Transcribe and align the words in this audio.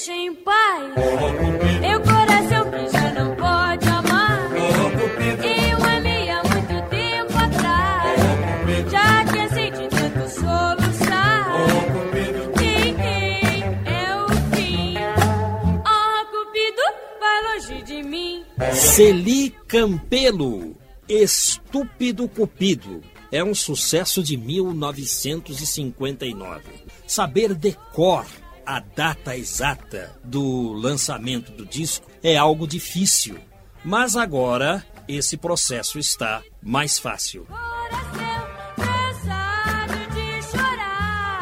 Deixa 0.00 0.14
em 0.14 0.34
paz. 0.34 0.94
Meu 1.80 2.00
coração 2.00 2.70
que 2.70 2.88
já 2.90 3.12
não 3.12 3.36
pode 3.36 3.86
amar. 3.86 4.50
Eu 5.44 5.76
amei 5.84 6.30
há 6.30 6.42
muito 6.42 6.88
tempo 6.88 7.36
atrás. 7.36 8.18
Já 8.90 9.22
cansei 9.26 9.70
de 9.70 9.86
tanto 9.88 10.26
soluçar. 10.30 11.50
Tem 12.56 12.96
é 13.84 14.16
o 14.16 14.26
fim. 14.56 14.94
Oh, 15.84 16.24
Cupido, 16.30 16.82
vai 17.20 17.42
longe 17.52 17.82
de 17.82 18.02
mim. 18.02 18.42
Celi 18.72 19.50
Campelo, 19.68 20.74
Estúpido 21.08 22.26
Cupido. 22.26 23.02
É 23.30 23.44
um 23.44 23.54
sucesso 23.54 24.22
de 24.22 24.38
1959. 24.38 26.62
Saber 27.06 27.54
decor 27.54 28.24
a 28.70 28.78
data 28.78 29.36
exata 29.36 30.16
do 30.22 30.72
lançamento 30.72 31.50
do 31.50 31.66
disco 31.66 32.06
é 32.22 32.36
algo 32.36 32.68
difícil. 32.68 33.36
Mas 33.84 34.14
agora 34.14 34.86
esse 35.08 35.36
processo 35.36 35.98
está 35.98 36.40
mais 36.62 36.96
fácil. 36.96 37.46
Coração 37.46 38.46
cansado 38.76 40.14
de 40.14 40.42
chorar. 40.46 41.40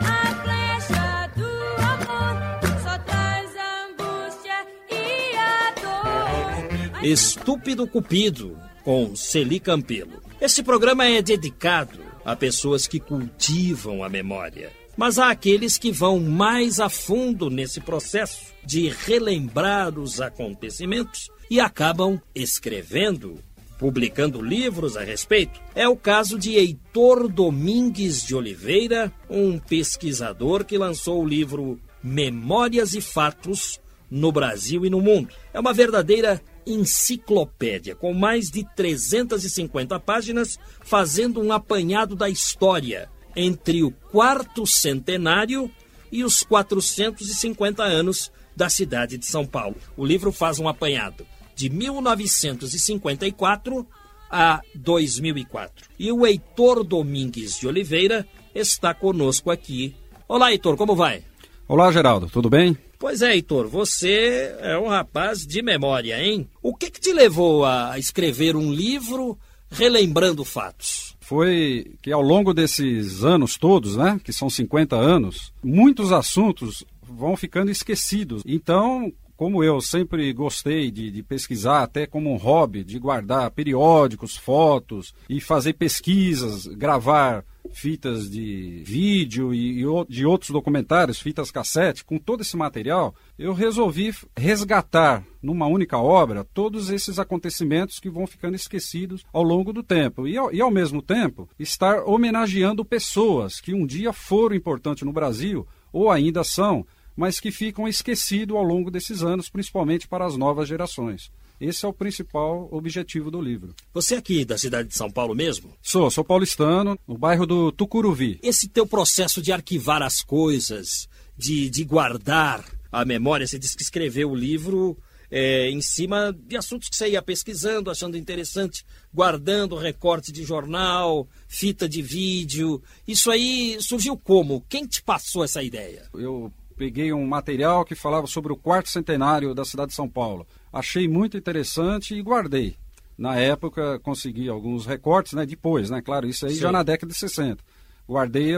A 0.00 0.42
flecha 0.42 1.30
do 1.36 1.46
amor 1.84 2.34
só 2.82 2.98
traz 2.98 3.50
angústia 3.86 4.66
e 4.90 5.36
a 5.36 5.70
dor. 5.80 7.04
Estúpido 7.04 7.86
Cupido, 7.86 8.58
com 8.82 9.14
Celi 9.14 9.60
Campelo. 9.60 10.20
Este 10.40 10.64
programa 10.64 11.06
é 11.06 11.22
dedicado 11.22 12.00
a 12.24 12.34
pessoas 12.34 12.88
que 12.88 12.98
cultivam 12.98 14.02
a 14.02 14.08
memória. 14.08 14.83
Mas 14.96 15.18
há 15.18 15.30
aqueles 15.30 15.76
que 15.76 15.90
vão 15.90 16.20
mais 16.20 16.78
a 16.78 16.88
fundo 16.88 17.50
nesse 17.50 17.80
processo 17.80 18.52
de 18.64 18.88
relembrar 18.88 19.98
os 19.98 20.20
acontecimentos 20.20 21.30
e 21.50 21.60
acabam 21.60 22.20
escrevendo, 22.34 23.38
publicando 23.78 24.40
livros 24.40 24.96
a 24.96 25.02
respeito. 25.02 25.60
É 25.74 25.88
o 25.88 25.96
caso 25.96 26.38
de 26.38 26.54
Heitor 26.54 27.28
Domingues 27.28 28.24
de 28.24 28.34
Oliveira, 28.34 29.12
um 29.28 29.58
pesquisador 29.58 30.64
que 30.64 30.78
lançou 30.78 31.22
o 31.22 31.26
livro 31.26 31.78
Memórias 32.02 32.94
e 32.94 33.00
Fatos 33.00 33.80
no 34.10 34.30
Brasil 34.30 34.86
e 34.86 34.90
no 34.90 35.00
Mundo. 35.00 35.34
É 35.52 35.58
uma 35.58 35.72
verdadeira 35.72 36.40
enciclopédia, 36.66 37.94
com 37.94 38.14
mais 38.14 38.50
de 38.50 38.64
350 38.74 39.98
páginas, 40.00 40.58
fazendo 40.82 41.42
um 41.42 41.52
apanhado 41.52 42.14
da 42.14 42.28
história 42.28 43.10
entre 43.36 43.82
o 43.82 43.90
quarto 43.90 44.66
centenário 44.66 45.70
e 46.10 46.24
os 46.24 46.42
450 46.42 47.82
anos 47.82 48.32
da 48.56 48.68
cidade 48.68 49.18
de 49.18 49.26
São 49.26 49.44
Paulo. 49.46 49.76
O 49.96 50.04
livro 50.04 50.30
faz 50.30 50.58
um 50.58 50.68
apanhado 50.68 51.26
de 51.54 51.70
1954 51.70 53.86
a 54.30 54.60
2004. 54.74 55.88
E 55.98 56.12
o 56.12 56.26
Heitor 56.26 56.84
Domingues 56.84 57.58
de 57.58 57.68
Oliveira 57.68 58.26
está 58.54 58.92
conosco 58.94 59.50
aqui. 59.50 59.94
Olá, 60.28 60.52
Heitor, 60.52 60.76
como 60.76 60.94
vai? 60.94 61.24
Olá, 61.68 61.90
Geraldo, 61.92 62.28
tudo 62.28 62.50
bem? 62.50 62.76
Pois 62.98 63.22
é, 63.22 63.34
Heitor, 63.34 63.68
você 63.68 64.54
é 64.60 64.76
um 64.78 64.88
rapaz 64.88 65.46
de 65.46 65.62
memória, 65.62 66.20
hein? 66.20 66.48
O 66.62 66.74
que, 66.74 66.90
que 66.90 67.00
te 67.00 67.12
levou 67.12 67.64
a 67.64 67.96
escrever 67.98 68.56
um 68.56 68.72
livro 68.72 69.38
relembrando 69.70 70.44
fatos? 70.44 71.13
Foi 71.24 71.92
que 72.02 72.12
ao 72.12 72.20
longo 72.20 72.52
desses 72.52 73.24
anos 73.24 73.56
todos, 73.56 73.96
né, 73.96 74.20
que 74.22 74.30
são 74.30 74.50
50 74.50 74.94
anos, 74.94 75.54
muitos 75.62 76.12
assuntos 76.12 76.84
vão 77.02 77.34
ficando 77.34 77.70
esquecidos. 77.70 78.42
Então, 78.44 79.10
como 79.34 79.64
eu 79.64 79.80
sempre 79.80 80.30
gostei 80.34 80.90
de, 80.90 81.10
de, 81.10 81.22
pesquisar, 81.22 81.82
até 81.82 82.06
como 82.06 82.30
um 82.30 82.36
hobby, 82.36 82.84
de 82.84 82.98
guardar 82.98 83.50
periódicos, 83.52 84.36
fotos 84.36 85.14
e 85.26 85.40
fazer 85.40 85.72
pesquisas, 85.72 86.66
gravar 86.66 87.42
fitas 87.72 88.30
de 88.30 88.82
vídeo 88.84 89.52
e, 89.54 89.82
e 89.82 89.84
de 90.08 90.24
outros 90.26 90.50
documentários, 90.50 91.20
fitas 91.20 91.50
cassete, 91.50 92.04
com 92.04 92.18
todo 92.18 92.42
esse 92.42 92.56
material, 92.56 93.14
eu 93.38 93.52
resolvi 93.52 94.14
resgatar 94.36 95.24
numa 95.42 95.66
única 95.66 95.98
obra 95.98 96.44
todos 96.44 96.90
esses 96.90 97.18
acontecimentos 97.18 97.98
que 97.98 98.10
vão 98.10 98.26
ficando 98.26 98.54
esquecidos 98.54 99.24
ao 99.32 99.42
longo 99.42 99.72
do 99.72 99.82
tempo. 99.82 100.26
E 100.26 100.36
ao, 100.36 100.52
e 100.52 100.60
ao 100.60 100.70
mesmo 100.70 101.02
tempo, 101.02 101.48
estar 101.58 102.04
homenageando 102.04 102.84
pessoas 102.84 103.60
que 103.60 103.74
um 103.74 103.86
dia 103.86 104.12
foram 104.12 104.56
importantes 104.56 105.02
no 105.02 105.12
Brasil 105.12 105.66
ou 105.92 106.10
ainda 106.10 106.42
são 106.44 106.86
mas 107.16 107.38
que 107.38 107.50
ficam 107.50 107.86
esquecidos 107.86 108.56
ao 108.56 108.62
longo 108.62 108.90
desses 108.90 109.22
anos, 109.22 109.48
principalmente 109.48 110.08
para 110.08 110.24
as 110.24 110.36
novas 110.36 110.68
gerações. 110.68 111.30
Esse 111.60 111.84
é 111.84 111.88
o 111.88 111.92
principal 111.92 112.68
objetivo 112.70 113.30
do 113.30 113.40
livro. 113.40 113.74
Você 113.92 114.16
é 114.16 114.18
aqui 114.18 114.44
da 114.44 114.58
cidade 114.58 114.88
de 114.88 114.96
São 114.96 115.10
Paulo 115.10 115.34
mesmo? 115.34 115.72
Sou, 115.82 116.10
sou 116.10 116.24
paulistano, 116.24 116.98
no 117.06 117.16
bairro 117.16 117.46
do 117.46 117.70
Tucuruvi. 117.70 118.38
Esse 118.42 118.68
teu 118.68 118.86
processo 118.86 119.40
de 119.40 119.52
arquivar 119.52 120.02
as 120.02 120.22
coisas, 120.22 121.08
de, 121.36 121.70
de 121.70 121.84
guardar 121.84 122.64
a 122.90 123.04
memória, 123.04 123.46
você 123.46 123.58
disse 123.58 123.76
que 123.76 123.82
escreveu 123.82 124.30
o 124.30 124.36
livro 124.36 124.96
é, 125.30 125.68
em 125.68 125.80
cima 125.80 126.32
de 126.32 126.56
assuntos 126.56 126.88
que 126.88 126.96
você 126.96 127.08
ia 127.10 127.22
pesquisando, 127.22 127.90
achando 127.90 128.16
interessante, 128.16 128.84
guardando 129.12 129.76
recorte 129.76 130.30
de 130.30 130.44
jornal, 130.44 131.28
fita 131.48 131.88
de 131.88 132.02
vídeo. 132.02 132.82
Isso 133.06 133.30
aí 133.30 133.76
surgiu 133.80 134.16
como? 134.16 134.64
Quem 134.68 134.86
te 134.86 135.02
passou 135.02 135.42
essa 135.42 135.62
ideia? 135.62 136.08
Eu 136.14 136.52
peguei 136.76 137.12
um 137.12 137.26
material 137.26 137.84
que 137.84 137.94
falava 137.94 138.26
sobre 138.26 138.52
o 138.52 138.56
quarto 138.56 138.88
centenário 138.88 139.54
da 139.54 139.64
cidade 139.64 139.88
de 139.88 139.96
São 139.96 140.08
Paulo. 140.08 140.46
Achei 140.74 141.06
muito 141.06 141.36
interessante 141.36 142.16
e 142.16 142.20
guardei. 142.20 142.76
Na 143.16 143.36
época 143.36 144.00
consegui 144.00 144.48
alguns 144.48 144.84
recortes, 144.84 145.34
né? 145.34 145.46
Depois, 145.46 145.88
né? 145.88 146.02
Claro, 146.02 146.26
isso 146.26 146.46
aí 146.46 146.54
Sim. 146.54 146.62
já 146.62 146.72
na 146.72 146.82
década 146.82 147.12
de 147.12 147.18
60. 147.18 147.62
Guardei, 148.08 148.54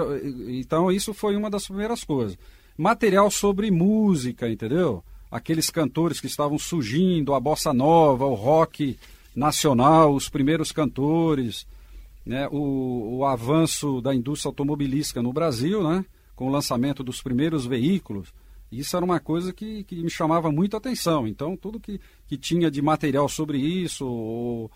então 0.49 0.91
isso 0.91 1.13
foi 1.13 1.37
uma 1.37 1.51
das 1.51 1.67
primeiras 1.67 2.03
coisas. 2.03 2.39
Material 2.77 3.31
sobre 3.31 3.71
música, 3.71 4.49
entendeu? 4.49 5.05
Aqueles 5.31 5.69
cantores 5.69 6.19
que 6.19 6.27
estavam 6.27 6.59
surgindo, 6.59 7.35
a 7.35 7.39
bossa 7.39 7.75
nova, 7.75 8.25
o 8.25 8.35
rock 8.35 8.99
nacional, 9.35 10.15
os 10.15 10.31
primeiros 10.31 10.73
cantores, 10.73 11.67
né? 12.25 12.49
o, 12.51 13.19
o 13.19 13.25
avanço 13.27 14.01
da 14.01 14.15
indústria 14.15 14.49
automobilística 14.49 15.23
no 15.23 15.35
Brasil, 15.35 15.87
né? 15.87 16.03
com 16.35 16.49
o 16.49 16.51
lançamento 16.51 17.05
dos 17.05 17.21
primeiros 17.21 17.67
veículos. 17.67 18.33
Isso 18.71 18.97
era 18.97 19.05
uma 19.05 19.21
coisa 19.21 19.53
que, 19.53 19.85
que 19.85 20.03
me 20.03 20.11
chamava 20.11 20.51
muito 20.51 20.75
a 20.75 20.79
atenção. 20.79 21.27
Então, 21.27 21.57
tudo 21.57 21.81
que, 21.81 22.01
que 22.27 22.37
tinha 22.37 22.71
de 22.71 22.83
material 22.83 23.29
sobre 23.29 23.59
isso, 23.59 24.07
ou, 24.07 24.71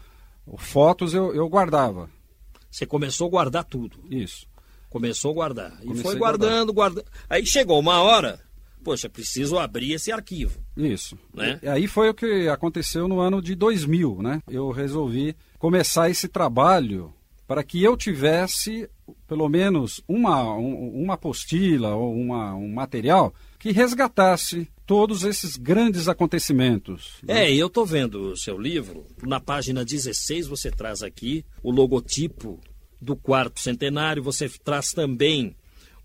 ou 0.47 0.59
fotos, 0.59 1.13
eu, 1.15 1.35
eu 1.35 1.49
guardava. 1.49 2.09
Você 2.71 2.87
começou 2.87 3.27
a 3.27 3.31
guardar 3.31 3.65
tudo? 3.65 3.99
Isso. 4.09 4.47
Começou 4.89 5.33
a 5.33 5.35
guardar. 5.35 5.79
E 5.83 5.87
Comecei 5.87 6.03
foi 6.03 6.17
guardando, 6.17 6.73
guardando. 6.73 7.07
Aí 7.29 7.45
chegou 7.45 7.79
uma 7.79 8.01
hora, 8.01 8.41
poxa, 8.83 9.09
preciso 9.09 9.59
abrir 9.59 9.93
esse 9.93 10.13
arquivo. 10.13 10.61
Isso. 10.77 11.19
Né? 11.35 11.59
E 11.63 11.69
aí 11.69 11.87
foi 11.87 12.09
o 12.11 12.15
que 12.15 12.49
aconteceu 12.49 13.09
no 13.09 13.21
ano 13.21 13.43
de 13.43 13.55
2000, 13.55 14.23
né? 14.23 14.43
Eu 14.49 14.71
resolvi 14.71 15.37
começar 15.59 16.11
esse 16.11 16.29
trabalho 16.29 17.13
para 17.47 17.65
que 17.65 17.83
eu 17.83 17.97
tivesse 17.97 18.89
pelo 19.27 19.49
menos 19.49 20.01
uma, 20.07 20.55
um, 20.55 21.03
uma 21.03 21.15
apostila 21.15 21.95
ou 21.97 22.15
uma, 22.15 22.55
um 22.55 22.73
material 22.73 23.35
que 23.61 23.71
resgatasse 23.71 24.67
todos 24.87 25.23
esses 25.23 25.57
grandes 25.57 26.09
acontecimentos. 26.09 27.19
Né? 27.23 27.45
É, 27.45 27.55
eu 27.55 27.67
estou 27.67 27.85
vendo 27.85 28.33
o 28.33 28.37
seu 28.37 28.59
livro. 28.59 29.07
Na 29.23 29.39
página 29.39 29.85
16 29.85 30.49
você 30.49 30.71
traz 30.71 31.03
aqui 31.03 31.45
o 31.63 31.71
logotipo 31.71 32.59
do 33.01 33.15
quarto 33.15 33.61
centenário, 33.61 34.23
você 34.23 34.49
traz 34.49 34.93
também 34.93 35.55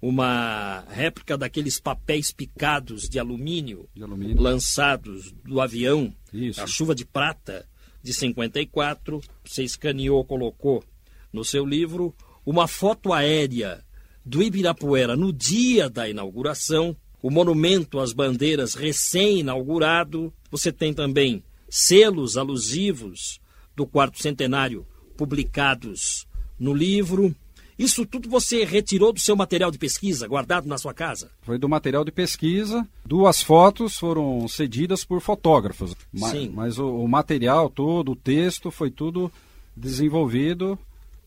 uma 0.01 0.81
réplica 0.89 1.37
daqueles 1.37 1.79
papéis 1.79 2.29
picados 2.31 3.09
de 3.09 3.17
alumínio, 3.17 3.89
de 3.95 4.03
alumínio. 4.03 4.39
lançados 4.39 5.31
do 5.43 5.59
avião, 5.61 6.13
Isso. 6.31 6.61
a 6.61 6.67
chuva 6.67 6.93
de 6.93 7.05
prata 7.05 7.65
de 8.03 8.13
54. 8.13 9.21
Você 9.45 9.63
escaneou, 9.63 10.23
colocou 10.25 10.83
no 11.31 11.43
seu 11.43 11.65
livro 11.65 12.13
uma 12.45 12.67
foto 12.67 13.13
aérea 13.13 13.83
do 14.25 14.43
Ibirapuera 14.43 15.15
no 15.15 15.31
dia 15.31 15.89
da 15.89 16.07
inauguração, 16.09 16.95
o 17.25 17.31
monumento 17.31 17.99
às 17.99 18.13
bandeiras 18.13 18.75
recém-inaugurado. 18.75 20.31
Você 20.51 20.71
tem 20.71 20.93
também 20.93 21.43
selos 21.67 22.37
alusivos 22.37 23.41
do 23.75 23.87
quarto 23.87 24.21
centenário 24.21 24.85
publicados 25.17 26.27
no 26.59 26.71
livro. 26.71 27.35
Isso 27.79 28.05
tudo 28.05 28.29
você 28.29 28.63
retirou 28.63 29.11
do 29.11 29.19
seu 29.19 29.35
material 29.35 29.71
de 29.71 29.79
pesquisa, 29.79 30.27
guardado 30.27 30.67
na 30.67 30.77
sua 30.77 30.93
casa? 30.93 31.31
Foi 31.41 31.57
do 31.57 31.67
material 31.67 32.05
de 32.05 32.11
pesquisa. 32.11 32.87
Duas 33.03 33.41
fotos 33.41 33.97
foram 33.97 34.47
cedidas 34.47 35.03
por 35.03 35.19
fotógrafos. 35.19 35.95
Sim. 36.29 36.51
Mas, 36.53 36.77
o, 36.77 36.87
o 36.87 37.07
material 37.07 37.71
todo, 37.71 38.11
o 38.11 38.15
texto, 38.15 38.69
foi 38.69 38.91
tudo 38.91 39.31
desenvolvido. 39.75 40.77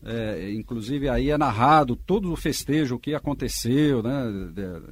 É, 0.03 0.51
inclusive 0.53 1.09
aí 1.09 1.29
é 1.29 1.37
narrado 1.37 1.95
todo 1.95 2.31
o 2.31 2.35
festejo, 2.35 2.97
que 2.97 3.13
aconteceu 3.13 4.01
né, 4.01 4.23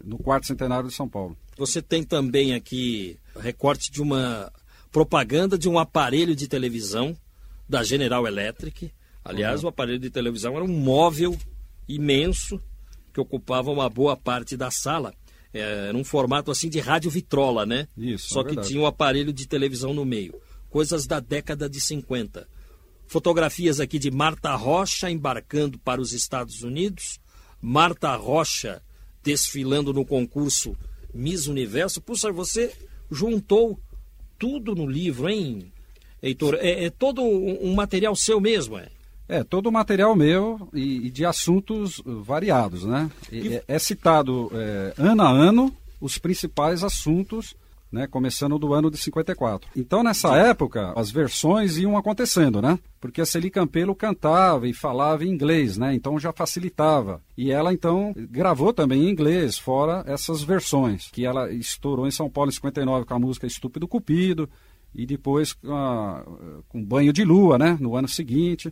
no 0.04 0.18
quarto 0.18 0.48
centenário 0.48 0.89
de 0.89 0.95
São 0.95 1.07
Paulo. 1.07 1.38
Você 1.57 1.81
tem 1.81 2.04
também 2.04 2.54
aqui 2.54 3.18
recorte 3.39 3.89
de 3.89 4.01
uma 4.01 4.51
propaganda 4.92 5.57
de 5.57 5.69
um 5.69 5.80
aparelho 5.80 6.36
de 6.36 6.48
televisão 6.48 7.15
da 7.69 7.83
General 7.83 8.27
Electric 8.27 8.92
Aliás, 9.27 9.59
uhum. 9.59 9.65
o 9.65 9.69
aparelho 9.69 10.00
de 10.00 10.09
televisão 10.09 10.56
era 10.56 10.63
um 10.63 10.69
móvel 10.69 11.38
imenso 11.88 12.62
que 13.13 13.19
ocupava 13.19 13.69
uma 13.69 13.89
boa 13.89 14.15
parte 14.15 14.56
da 14.56 14.71
sala. 14.71 15.13
É, 15.54 15.88
era 15.89 15.98
um 15.98 16.04
formato 16.04 16.50
assim 16.50 16.69
de 16.69 16.80
rádio 16.80 17.12
vitrola, 17.12 17.65
né? 17.65 17.89
Isso. 17.98 18.30
Só 18.30 18.42
é 18.42 18.45
que 18.45 18.56
tinha 18.62 18.80
um 18.80 18.86
aparelho 18.86 19.33
de 19.33 19.45
televisão 19.45 19.94
no 19.94 20.06
meio. 20.06 20.33
Coisas 20.69 21.06
da 21.06 21.19
década 21.19 21.69
de 21.69 21.81
50. 21.81 22.48
Fotografias 23.07 23.80
aqui 23.80 23.98
de 23.98 24.12
Marta 24.12 24.54
Rocha 24.56 25.09
embarcando 25.09 25.80
para 25.80 26.01
os 26.01 26.13
Estados 26.13 26.62
Unidos. 26.62 27.19
Marta 27.62 28.15
Rocha 28.15 28.81
desfilando 29.24 29.94
no 29.94 30.06
concurso 30.06 30.75
Miss 31.13 31.48
Universo. 31.48 32.01
Puxa, 32.01 32.31
você 32.31 32.74
juntou 33.09 33.80
tudo 34.38 34.75
no 34.75 34.86
livro, 34.86 35.30
hein, 35.30 35.71
Heitor? 36.21 36.56
É, 36.56 36.86
é 36.86 36.89
todo 36.89 37.21
um, 37.21 37.71
um 37.71 37.75
material 37.75 38.15
seu 38.15 38.39
mesmo, 38.39 38.77
é? 38.77 38.89
É, 39.30 39.44
todo 39.44 39.68
o 39.68 39.71
material 39.71 40.15
meu 40.15 40.69
e, 40.74 41.07
e 41.07 41.09
de 41.09 41.25
assuntos 41.25 42.01
variados, 42.06 42.86
né? 42.86 43.12
E, 43.30 43.56
é, 43.56 43.63
é, 43.68 43.80
citado 43.80 44.50
é, 44.54 44.94
ano 44.98 45.21
a 45.21 45.30
ano 45.30 45.75
os 46.00 46.18
principais 46.18 46.83
assuntos, 46.83 47.56
né? 47.97 48.07
Começando 48.07 48.57
do 48.59 48.73
ano 48.73 48.91
de 48.91 48.97
54. 48.97 49.69
Então, 49.75 50.03
nessa 50.03 50.35
época, 50.35 50.94
as 50.95 51.09
versões 51.09 51.77
iam 51.77 51.97
acontecendo, 51.97 52.61
né? 52.61 52.77
Porque 53.01 53.21
a 53.21 53.25
Celi 53.25 53.49
Campelo 53.49 53.95
cantava 53.95 54.67
e 54.67 54.73
falava 54.73 55.25
em 55.25 55.29
inglês, 55.29 55.77
né? 55.77 55.94
Então 55.94 56.19
já 56.19 56.31
facilitava. 56.31 57.21
E 57.35 57.51
ela, 57.51 57.73
então, 57.73 58.13
gravou 58.29 58.71
também 58.71 59.03
em 59.03 59.09
inglês, 59.09 59.57
fora 59.57 60.03
essas 60.05 60.44
versões, 60.44 61.09
que 61.11 61.25
ela 61.25 61.51
estourou 61.51 62.07
em 62.07 62.11
São 62.11 62.29
Paulo 62.29 62.49
em 62.49 62.53
59 62.53 63.05
com 63.05 63.13
a 63.13 63.19
música 63.19 63.47
Estúpido 63.47 63.88
Cupido, 63.88 64.49
e 64.94 65.05
depois 65.05 65.53
com, 65.53 65.73
a, 65.73 66.23
com 66.69 66.83
Banho 66.83 67.11
de 67.11 67.23
Lua, 67.23 67.57
né? 67.57 67.77
No 67.79 67.95
ano 67.95 68.07
seguinte. 68.07 68.71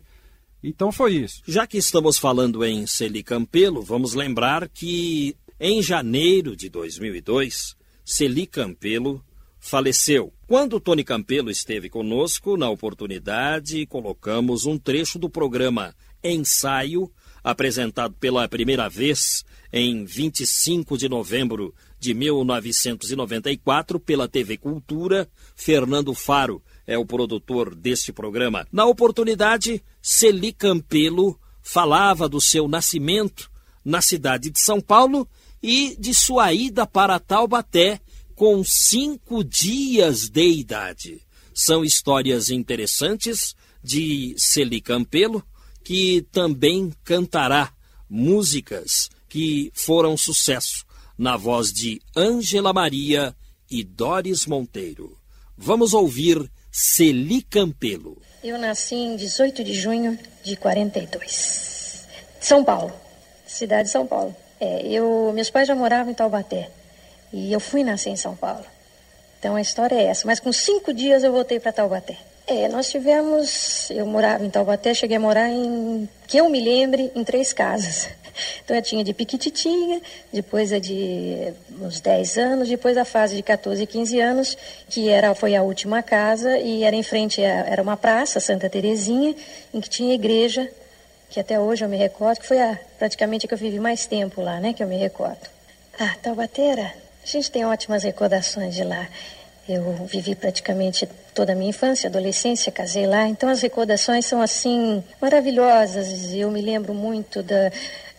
Então 0.62 0.90
foi 0.90 1.14
isso. 1.14 1.42
Já 1.46 1.66
que 1.66 1.78
estamos 1.78 2.18
falando 2.18 2.64
em 2.64 2.86
Celi 2.86 3.22
Campelo, 3.22 3.82
vamos 3.82 4.14
lembrar 4.14 4.68
que 4.68 5.36
em 5.58 5.82
janeiro 5.82 6.56
de 6.56 6.68
2002, 6.68 7.76
Celi 8.08 8.46
Campelo 8.46 9.20
faleceu. 9.58 10.32
Quando 10.46 10.78
Tony 10.78 11.02
Campelo 11.02 11.50
esteve 11.50 11.90
conosco, 11.90 12.56
na 12.56 12.70
oportunidade, 12.70 13.84
colocamos 13.84 14.64
um 14.64 14.78
trecho 14.78 15.18
do 15.18 15.28
programa 15.28 15.92
Ensaio, 16.22 17.10
apresentado 17.42 18.14
pela 18.14 18.48
primeira 18.48 18.88
vez 18.88 19.44
em 19.72 20.04
25 20.04 20.96
de 20.96 21.08
novembro 21.08 21.74
de 21.98 22.14
1994 22.14 23.98
pela 23.98 24.28
TV 24.28 24.56
Cultura, 24.56 25.28
Fernando 25.56 26.14
Faro 26.14 26.62
é 26.86 26.96
o 26.96 27.04
produtor 27.04 27.74
deste 27.74 28.12
programa. 28.12 28.68
Na 28.70 28.86
oportunidade, 28.86 29.82
Celi 30.00 30.52
Campelo 30.52 31.36
falava 31.60 32.28
do 32.28 32.40
seu 32.40 32.68
nascimento 32.68 33.50
na 33.84 34.00
cidade 34.00 34.48
de 34.48 34.60
São 34.60 34.80
Paulo 34.80 35.28
e 35.62 35.96
de 35.98 36.14
sua 36.14 36.52
ida 36.52 36.86
para 36.86 37.18
Taubaté 37.18 38.00
com 38.34 38.62
cinco 38.64 39.42
dias 39.42 40.28
de 40.28 40.46
idade. 40.46 41.22
São 41.54 41.84
histórias 41.84 42.50
interessantes 42.50 43.54
de 43.82 44.34
Celi 44.36 44.80
Campelo, 44.80 45.42
que 45.82 46.26
também 46.30 46.92
cantará 47.02 47.72
músicas 48.08 49.08
que 49.28 49.70
foram 49.74 50.16
sucesso 50.16 50.84
na 51.16 51.36
voz 51.36 51.72
de 51.72 52.00
Ângela 52.14 52.72
Maria 52.72 53.34
e 53.70 53.82
Doris 53.82 54.46
Monteiro. 54.46 55.16
Vamos 55.56 55.94
ouvir 55.94 56.50
Celi 56.70 57.40
Campelo. 57.42 58.20
Eu 58.44 58.58
nasci 58.58 58.94
em 58.94 59.16
18 59.16 59.64
de 59.64 59.72
junho 59.72 60.18
de 60.44 60.56
42. 60.56 62.06
São 62.38 62.62
Paulo, 62.62 62.92
cidade 63.46 63.84
de 63.84 63.92
São 63.92 64.06
Paulo. 64.06 64.36
É, 64.60 64.86
eu, 64.86 65.32
meus 65.34 65.50
pais 65.50 65.68
já 65.68 65.74
moravam 65.74 66.10
em 66.10 66.14
Taubaté 66.14 66.70
e 67.32 67.52
eu 67.52 67.60
fui 67.60 67.84
nascer 67.84 68.10
em 68.10 68.16
São 68.16 68.34
Paulo. 68.34 68.64
Então 69.38 69.56
a 69.56 69.60
história 69.60 69.94
é 69.94 70.04
essa. 70.04 70.26
Mas 70.26 70.40
com 70.40 70.52
cinco 70.52 70.92
dias 70.92 71.22
eu 71.22 71.32
voltei 71.32 71.60
para 71.60 71.72
Taubaté. 71.72 72.16
É, 72.46 72.68
nós 72.68 72.88
tivemos. 72.88 73.90
Eu 73.90 74.06
morava 74.06 74.44
em 74.44 74.50
Taubaté, 74.50 74.94
cheguei 74.94 75.16
a 75.16 75.20
morar 75.20 75.50
em. 75.50 76.08
que 76.26 76.38
eu 76.38 76.48
me 76.48 76.60
lembre, 76.60 77.10
em 77.14 77.24
três 77.24 77.52
casas. 77.52 78.08
Então 78.62 78.76
eu 78.76 78.82
tinha 78.82 79.02
de 79.02 79.14
piquititinha, 79.14 79.98
depois 80.30 80.70
a 80.70 80.78
de 80.78 81.54
uns 81.80 82.00
10 82.00 82.36
anos, 82.36 82.68
depois 82.68 82.94
a 82.98 83.04
fase 83.06 83.34
de 83.34 83.42
14 83.42 83.82
e 83.82 83.86
15 83.86 84.20
anos, 84.20 84.58
que 84.90 85.08
era, 85.08 85.34
foi 85.34 85.56
a 85.56 85.62
última 85.62 86.02
casa, 86.02 86.58
e 86.58 86.84
era 86.84 86.94
em 86.94 87.02
frente, 87.02 87.42
a, 87.42 87.64
era 87.66 87.80
uma 87.80 87.96
praça, 87.96 88.38
Santa 88.38 88.68
Terezinha, 88.68 89.34
em 89.72 89.80
que 89.80 89.88
tinha 89.88 90.14
igreja, 90.14 90.70
que 91.28 91.40
até 91.40 91.58
hoje 91.58 91.84
eu 91.84 91.88
me 91.88 91.96
recordo, 91.96 92.40
que 92.40 92.46
foi 92.46 92.60
a, 92.60 92.78
praticamente 92.98 93.46
a 93.46 93.48
que 93.48 93.54
eu 93.54 93.58
vivi 93.58 93.78
mais 93.78 94.06
tempo 94.06 94.40
lá, 94.40 94.60
né, 94.60 94.72
que 94.72 94.82
eu 94.82 94.86
me 94.86 94.96
recordo. 94.96 95.48
Ah, 95.98 96.14
Taubateira, 96.22 96.92
a 97.22 97.26
gente 97.26 97.50
tem 97.50 97.64
ótimas 97.64 98.02
recordações 98.02 98.74
de 98.74 98.84
lá. 98.84 99.08
Eu 99.68 99.82
vivi 100.06 100.36
praticamente 100.36 101.08
toda 101.34 101.52
a 101.52 101.56
minha 101.56 101.70
infância, 101.70 102.08
adolescência, 102.08 102.70
casei 102.70 103.06
lá, 103.06 103.26
então 103.26 103.48
as 103.48 103.60
recordações 103.60 104.24
são 104.24 104.40
assim 104.40 105.02
maravilhosas. 105.20 106.32
Eu 106.32 106.50
me 106.52 106.60
lembro 106.60 106.94
muito 106.94 107.42
da, 107.42 107.72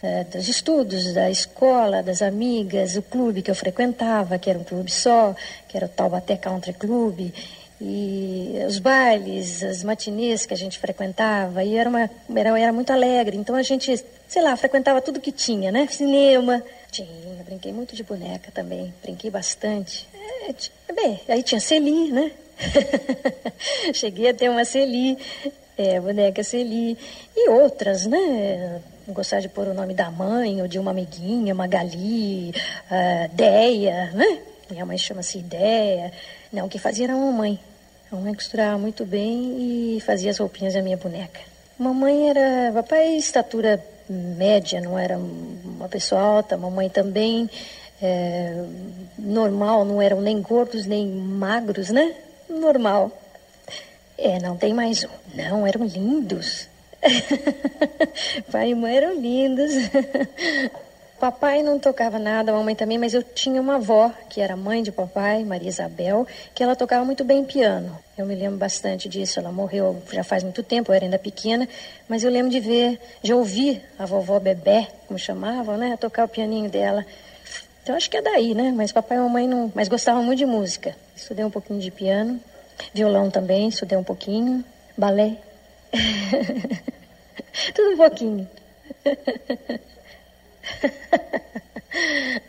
uh, 0.04 0.24
dos 0.26 0.50
estudos, 0.50 1.14
da 1.14 1.30
escola, 1.30 2.04
das 2.04 2.22
amigas, 2.22 2.98
o 2.98 3.02
clube 3.02 3.42
que 3.42 3.50
eu 3.50 3.56
frequentava, 3.56 4.38
que 4.38 4.50
era 4.50 4.60
um 4.60 4.64
clube 4.64 4.92
só, 4.92 5.34
que 5.70 5.78
era 5.78 5.86
o 5.86 5.90
Taubaté 5.90 6.36
Country 6.36 6.74
Club, 6.74 7.32
e 7.80 8.56
os 8.68 8.80
bailes, 8.80 9.64
as 9.64 9.84
matinês 9.84 10.46
que 10.46 10.54
a 10.54 10.58
gente 10.58 10.80
frequentava, 10.80 11.64
e 11.64 11.76
era, 11.76 11.90
uma, 11.90 12.10
era, 12.36 12.60
era 12.60 12.74
muito 12.74 12.92
alegre. 12.92 13.38
Então 13.38 13.56
a 13.56 13.62
gente, 13.62 14.04
sei 14.28 14.42
lá, 14.42 14.56
frequentava 14.58 15.02
tudo 15.02 15.20
que 15.20 15.32
tinha, 15.32 15.72
né? 15.72 15.88
Cinema, 15.88 16.64
tinha, 16.92 17.08
brinquei 17.46 17.72
muito 17.72 17.96
de 17.96 18.04
boneca 18.04 18.52
também, 18.52 18.94
brinquei 19.04 19.30
bastante. 19.30 20.08
É, 20.48 20.94
bem, 20.94 21.20
aí 21.28 21.44
tinha 21.44 21.62
Celi, 21.62 22.12
né? 22.12 22.32
Cheguei 23.94 24.30
a 24.30 24.34
ter 24.34 24.50
uma 24.50 24.66
Celi, 24.66 25.18
é, 25.78 26.00
boneca 26.00 26.44
Celi, 26.44 26.98
e 27.36 27.50
outras, 27.50 28.08
né? 28.08 28.82
Gostar 29.08 29.40
de 29.40 29.50
pôr 29.50 29.68
o 29.68 29.74
nome 29.74 29.94
da 29.94 30.10
mãe, 30.10 30.62
ou 30.62 30.68
de 30.68 30.80
uma 30.80 30.92
amiguinha, 30.92 31.54
Magali, 31.54 32.50
uh, 32.50 33.36
Deia, 33.36 34.12
né? 34.14 34.40
Minha 34.70 34.86
mãe 34.86 34.98
chama-se 34.98 35.38
Ideia. 35.38 36.12
Não, 36.52 36.66
o 36.66 36.70
que 36.70 36.80
fazia 36.80 37.06
era 37.06 37.14
a 37.14 37.18
mamãe. 37.18 37.60
A 38.12 38.16
mamãe 38.16 38.34
costurava 38.34 38.78
muito 38.78 39.06
bem 39.06 39.96
e 39.98 40.02
fazia 40.02 40.32
as 40.32 40.38
roupinhas 40.38 40.74
da 40.74 40.82
minha 40.82 40.98
boneca. 40.98 41.40
Mamãe 41.78 42.30
era, 42.30 42.72
papai, 42.74 43.18
estatura 43.18 43.84
média, 44.10 44.80
não 44.82 44.98
era 44.98 45.18
uma 45.18 45.90
pessoa 45.90 46.22
alta, 46.22 46.58
mamãe 46.58 46.90
também 46.90 47.50
é, 48.02 48.64
normal, 49.18 49.84
não 49.84 50.02
eram 50.02 50.22
nem 50.22 50.42
gordos 50.42 50.86
nem 50.86 51.08
magros, 51.08 51.90
né? 51.90 52.16
Normal. 52.50 53.12
É, 54.18 54.40
não 54.40 54.56
tem 54.56 54.74
mais 54.74 55.04
um. 55.04 55.10
Não, 55.36 55.68
eram 55.68 55.86
lindos. 55.86 56.68
Pai 58.52 58.72
e 58.72 58.76
mãe 58.76 58.98
eram 58.98 59.20
lindos. 59.20 59.72
Papai 61.20 61.64
não 61.64 61.80
tocava 61.80 62.20
nada, 62.20 62.52
a 62.52 62.56
mamãe 62.56 62.76
também, 62.76 63.00
mas 63.00 63.12
eu 63.12 63.24
tinha 63.24 63.60
uma 63.60 63.78
avó, 63.78 64.14
que 64.30 64.40
era 64.40 64.56
mãe 64.56 64.84
de 64.84 64.92
papai, 64.92 65.44
Maria 65.44 65.68
Isabel, 65.68 66.28
que 66.54 66.62
ela 66.62 66.76
tocava 66.76 67.04
muito 67.04 67.24
bem 67.24 67.44
piano. 67.44 67.98
Eu 68.16 68.24
me 68.24 68.36
lembro 68.36 68.60
bastante 68.60 69.10
disso. 69.10 69.40
Ela 69.40 69.52
morreu 69.52 70.00
já 70.12 70.24
faz 70.24 70.44
muito 70.44 70.62
tempo, 70.62 70.92
eu 70.92 70.96
era 70.96 71.06
ainda 71.06 71.18
pequena, 71.18 71.68
mas 72.08 72.24
eu 72.24 72.30
lembro 72.30 72.52
de 72.52 72.60
ver, 72.60 73.00
de 73.24 73.34
ouvir 73.34 73.82
a 73.98 74.06
vovó 74.06 74.40
Bebé, 74.40 74.90
como 75.08 75.18
chamavam, 75.18 75.76
né, 75.76 75.98
tocar 75.98 76.26
o 76.26 76.28
pianinho 76.28 76.70
dela. 76.70 77.04
Então 77.82 77.96
acho 77.96 78.12
que 78.12 78.18
é 78.18 78.22
daí, 78.22 78.54
né? 78.54 78.72
Mas 78.76 78.92
papai 78.92 79.18
e 79.18 79.22
mamãe 79.22 79.48
não. 79.48 79.72
Mas 79.74 79.88
gostavam 79.88 80.22
muito 80.22 80.38
de 80.38 80.46
música. 80.46 80.96
Estudei 81.16 81.44
um 81.44 81.50
pouquinho 81.50 81.80
de 81.80 81.90
piano, 81.90 82.40
violão 82.94 83.32
também, 83.32 83.70
estudei 83.70 83.98
um 83.98 84.04
pouquinho, 84.04 84.64
balé. 84.96 85.36
Tudo 87.74 87.94
um 87.94 87.98
pouquinho. 87.98 88.48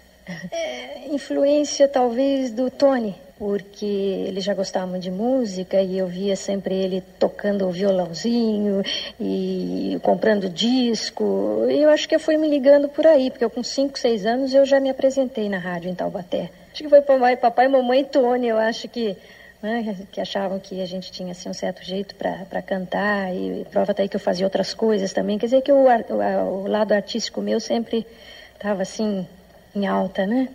é, 0.50 1.08
influência 1.08 1.88
talvez 1.88 2.50
do 2.50 2.70
Tony, 2.70 3.14
porque 3.38 3.84
ele 3.84 4.40
já 4.40 4.54
gostava 4.54 4.98
de 4.98 5.10
música 5.10 5.80
e 5.80 5.98
eu 5.98 6.06
via 6.06 6.36
sempre 6.36 6.74
ele 6.74 7.02
tocando 7.18 7.66
o 7.66 7.70
violãozinho 7.70 8.82
e 9.20 9.98
comprando 10.02 10.48
disco. 10.48 11.66
E 11.70 11.82
eu 11.82 11.90
acho 11.90 12.08
que 12.08 12.14
eu 12.14 12.20
fui 12.20 12.36
me 12.36 12.48
ligando 12.48 12.88
por 12.88 13.06
aí, 13.06 13.30
porque 13.30 13.44
eu 13.44 13.50
com 13.50 13.62
5, 13.62 13.98
6 13.98 14.26
anos 14.26 14.54
eu 14.54 14.64
já 14.64 14.80
me 14.80 14.90
apresentei 14.90 15.48
na 15.48 15.58
rádio 15.58 15.90
em 15.90 15.94
Taubaté. 15.94 16.50
Acho 16.72 16.82
que 16.82 16.88
foi 16.88 17.00
papai, 17.00 17.36
papai 17.36 17.68
mamãe 17.68 18.00
e 18.00 18.04
Tony, 18.04 18.48
eu 18.48 18.58
acho 18.58 18.88
que 18.88 19.16
né, 19.62 19.96
que 20.12 20.20
achavam 20.20 20.58
que 20.58 20.80
a 20.80 20.86
gente 20.86 21.10
tinha 21.10 21.32
assim, 21.32 21.48
um 21.48 21.54
certo 21.54 21.82
jeito 21.82 22.14
para 22.14 22.62
cantar 22.62 23.34
e, 23.34 23.62
e 23.62 23.64
prova 23.64 23.92
até 23.92 24.06
que 24.06 24.16
eu 24.16 24.20
fazia 24.20 24.46
outras 24.46 24.72
coisas 24.72 25.12
também. 25.12 25.38
Quer 25.38 25.46
dizer 25.46 25.62
que 25.62 25.72
o, 25.72 25.86
o, 25.86 26.62
o 26.62 26.66
lado 26.66 26.92
artístico 26.92 27.40
meu 27.40 27.58
sempre 27.58 28.06
estava 28.54 28.82
assim 28.82 29.26
em 29.74 29.86
alta, 29.86 30.26
né? 30.26 30.48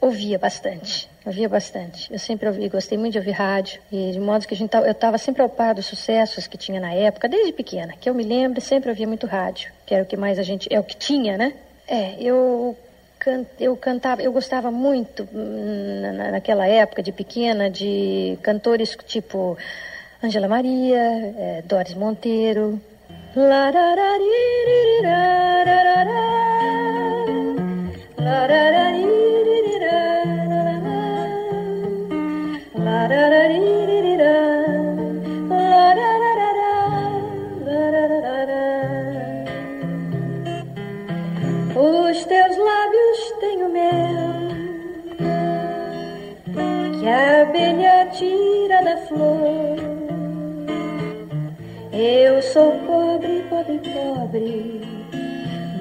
Ouvia 0.00 0.38
bastante, 0.38 1.08
ouvia 1.24 1.48
bastante. 1.48 2.12
Eu 2.12 2.18
sempre 2.18 2.46
ouvi, 2.46 2.68
gostei 2.68 2.98
muito 2.98 3.12
de 3.12 3.18
ouvir 3.18 3.30
rádio 3.32 3.80
e 3.90 4.12
de 4.12 4.20
modo 4.20 4.46
que 4.46 4.54
a 4.54 4.56
gente 4.56 4.74
eu 4.74 4.90
estava 4.90 5.16
sempre 5.18 5.42
ao 5.42 5.48
par 5.48 5.74
dos 5.74 5.86
sucessos 5.86 6.46
que 6.46 6.58
tinha 6.58 6.80
na 6.80 6.92
época, 6.92 7.28
desde 7.28 7.52
pequena, 7.52 7.94
que 7.98 8.08
eu 8.08 8.14
me 8.14 8.22
lembro, 8.22 8.60
sempre 8.60 8.90
ouvia 8.90 9.06
muito 9.06 9.26
rádio, 9.26 9.72
que 9.86 9.94
era 9.94 10.02
o 10.02 10.06
que 10.06 10.16
mais 10.16 10.38
a 10.38 10.42
gente, 10.42 10.68
é 10.72 10.78
o 10.78 10.84
que 10.84 10.96
tinha, 10.96 11.38
né? 11.38 11.54
É, 11.88 12.16
eu 12.20 12.76
eu 13.60 13.76
cantava, 13.76 14.22
eu 14.22 14.32
gostava 14.32 14.70
muito 14.70 15.28
hum, 15.32 16.30
naquela 16.30 16.66
época 16.66 17.02
de 17.02 17.12
pequena 17.12 17.70
de 17.70 18.38
cantores 18.42 18.96
tipo 19.06 19.56
Angela 20.22 20.48
Maria, 20.48 21.34
é, 21.38 21.62
Doris 21.64 21.94
Monteiro. 21.94 22.80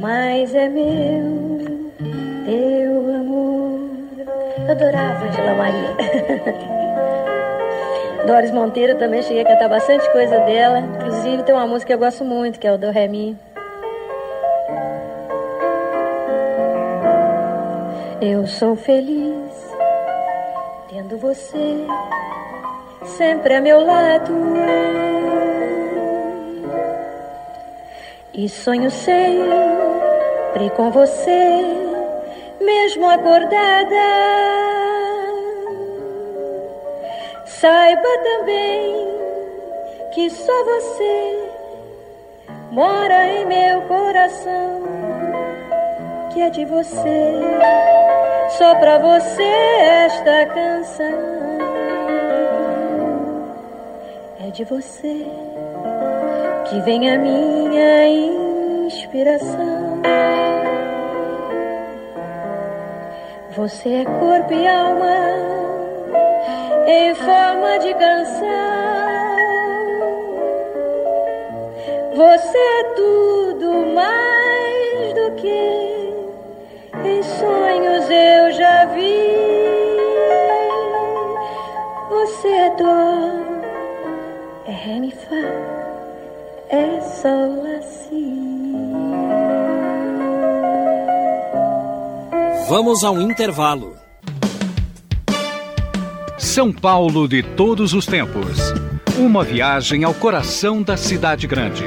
Mas 0.01 0.53
é 0.55 0.67
meu 0.67 1.91
teu 2.43 3.15
amor. 3.15 3.79
Eu 4.65 4.71
adorava 4.71 5.25
Angela 5.27 5.53
Maria. 5.53 5.95
Doris 8.25 8.51
Monteiro 8.51 8.97
também 8.97 9.21
cheguei 9.21 9.43
a 9.43 9.47
cantar 9.47 9.69
bastante 9.69 10.11
coisa 10.11 10.39
dela. 10.39 10.79
Inclusive 10.79 11.43
tem 11.43 11.53
uma 11.53 11.67
música 11.67 11.85
que 11.87 11.93
eu 11.93 11.99
gosto 11.99 12.25
muito, 12.25 12.59
que 12.59 12.65
é 12.65 12.73
o 12.73 12.79
Do 12.79 12.89
Ré 12.89 13.07
Mi. 13.07 13.37
Eu 18.19 18.47
sou 18.47 18.75
feliz 18.75 19.51
tendo 20.89 21.15
você 21.17 21.85
sempre 23.05 23.53
a 23.53 23.61
meu 23.61 23.85
lado. 23.85 24.33
E 28.33 28.49
sonho 28.49 28.89
sempre 30.51 30.69
com 30.71 30.91
você, 30.91 31.63
mesmo 32.59 33.09
acordada. 33.09 33.95
Saiba 37.45 38.09
também 38.23 39.07
que 40.13 40.29
só 40.29 40.63
você 40.65 41.49
mora 42.71 43.27
em 43.27 43.45
meu 43.45 43.81
coração, 43.83 44.81
que 46.33 46.41
é 46.41 46.49
de 46.49 46.65
você 46.65 47.39
só 48.57 48.75
pra 48.75 48.97
você 48.97 49.43
esta 49.43 50.45
canção 50.47 51.31
é 54.45 54.49
de 54.49 54.65
você 54.65 55.25
que 56.69 56.79
vem 56.81 57.09
a 57.09 57.17
minha 57.17 58.07
inspiração. 58.87 59.80
Você 63.55 63.89
é 63.89 64.05
corpo 64.05 64.53
e 64.53 64.67
alma 64.67 65.17
em 66.87 67.15
forma 67.15 67.79
de 67.79 67.93
canção. 67.93 68.51
Você 72.15 72.57
é 72.57 72.83
tudo 72.95 73.71
mais 73.93 75.13
do 75.13 75.35
que 75.35 76.13
em 77.03 77.23
sonhos 77.23 78.09
eu 78.09 78.51
já 78.51 78.85
vi 78.85 79.51
você 82.31 82.47
é 82.47 82.69
dó, 82.71 83.31
é 84.67 84.71
ré 84.71 84.99
é 86.69 87.01
sol 87.01 87.70
Vamos 92.73 93.03
ao 93.03 93.19
intervalo. 93.19 93.97
São 96.37 96.71
Paulo 96.71 97.27
de 97.27 97.43
todos 97.43 97.93
os 97.93 98.05
tempos. 98.05 98.59
Uma 99.19 99.43
viagem 99.43 100.05
ao 100.05 100.13
coração 100.13 100.81
da 100.81 100.95
cidade 100.95 101.47
grande. 101.47 101.83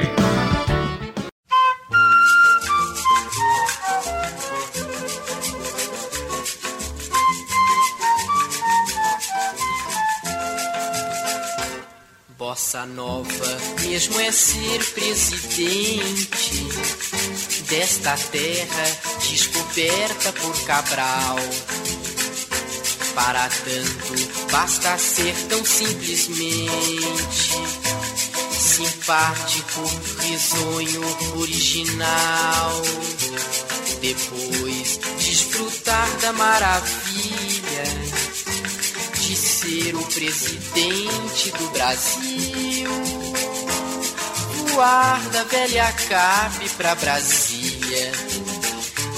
Desta 18.05 18.17
terra 18.31 18.85
descoberta 19.31 20.33
por 20.35 20.65
Cabral. 20.67 21.37
Para 23.15 23.49
tanto, 23.49 24.51
basta 24.51 24.99
ser 24.99 25.35
tão 25.49 25.65
simplesmente 25.65 27.55
simpático, 28.53 29.81
risonho, 30.21 31.03
original. 31.39 32.83
Depois, 34.01 34.99
desfrutar 35.19 36.09
da 36.21 36.33
maravilha 36.35 37.85
de 39.15 39.37
ser 39.37 39.95
o 39.95 40.05
presidente 40.07 41.51
do 41.53 41.71
Brasil. 41.71 42.91
Voar 44.75 45.21
da 45.31 45.45
velha 45.45 45.91
Cape 45.93 46.69
pra 46.71 46.97
Brasília. 46.97 47.44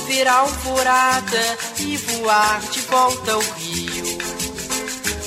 Ver 0.07 0.29
a 0.29 0.39
alvorada 0.39 1.41
e 1.81 1.97
voar 1.97 2.61
de 2.71 2.81
volta 2.83 3.33
ao 3.33 3.41
Rio. 3.41 4.05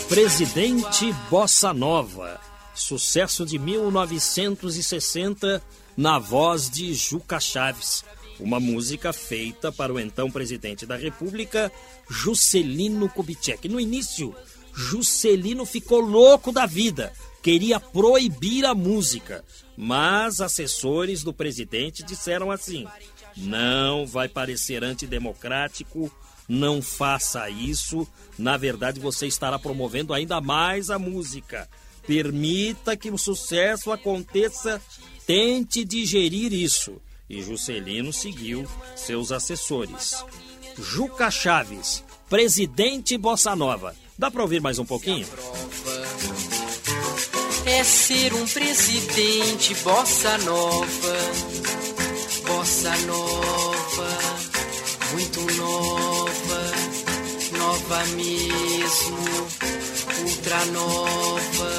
Presidente 0.08 1.12
Bossa 1.30 1.74
Nova. 1.74 2.40
Sucesso 2.74 3.46
de 3.46 3.60
1960 3.60 5.62
na 5.98 6.18
voz 6.18 6.70
de 6.70 6.94
Juca 6.94 7.42
Chaves. 7.42 8.06
Uma 8.40 8.60
música 8.60 9.12
feita 9.12 9.70
para 9.70 9.94
o 9.94 10.00
então 10.00 10.32
presidente 10.32 10.86
da 10.86 10.96
República, 10.96 11.70
Juscelino 12.10 13.10
Kubitschek. 13.10 13.68
No 13.68 13.82
início, 13.82 14.34
Juscelino 14.74 15.66
ficou 15.66 16.00
louco 16.00 16.54
da 16.54 16.66
vida, 16.66 17.12
queria 17.44 17.82
proibir 17.82 18.66
a 18.66 18.74
música, 18.74 19.44
mas 19.76 20.40
assessores 20.40 21.22
do 21.22 21.34
presidente 21.34 22.02
disseram 22.02 22.50
assim: 22.50 22.88
não 23.40 24.06
vai 24.06 24.28
parecer 24.28 24.84
antidemocrático, 24.84 26.12
não 26.48 26.82
faça 26.82 27.50
isso, 27.50 28.08
na 28.38 28.58
verdade 28.58 29.00
você 29.00 29.28
estará 29.28 29.58
promovendo 29.60 30.14
ainda 30.14 30.42
mais 30.42 30.90
a 30.90 30.98
música. 30.98 31.70
Permita 32.06 32.98
que 32.98 33.12
o 33.12 33.18
sucesso 33.18 33.92
aconteça, 33.92 34.82
tente 35.28 35.86
digerir 35.86 36.54
isso. 36.54 37.00
E 37.30 37.42
Juscelino 37.44 38.12
seguiu 38.12 38.68
seus 38.96 39.32
assessores. 39.32 40.26
Juca 40.78 41.30
Chaves, 41.30 42.04
presidente 42.28 43.18
Bossa 43.18 43.56
Nova. 43.56 43.96
Dá 44.18 44.32
para 44.32 44.42
ouvir 44.42 44.60
mais 44.60 44.80
um 44.80 44.86
pouquinho? 44.86 45.28
É 47.66 47.84
ser 47.84 48.34
um 48.34 48.46
presidente 48.48 49.76
bossa 49.76 50.38
nova, 50.40 51.18
bossa 52.50 52.98
nova, 53.06 54.10
muito 55.12 55.40
nova, 55.56 56.62
nova 57.56 58.06
mesmo, 58.16 59.18
ultra 60.26 60.66
nova. 60.66 61.70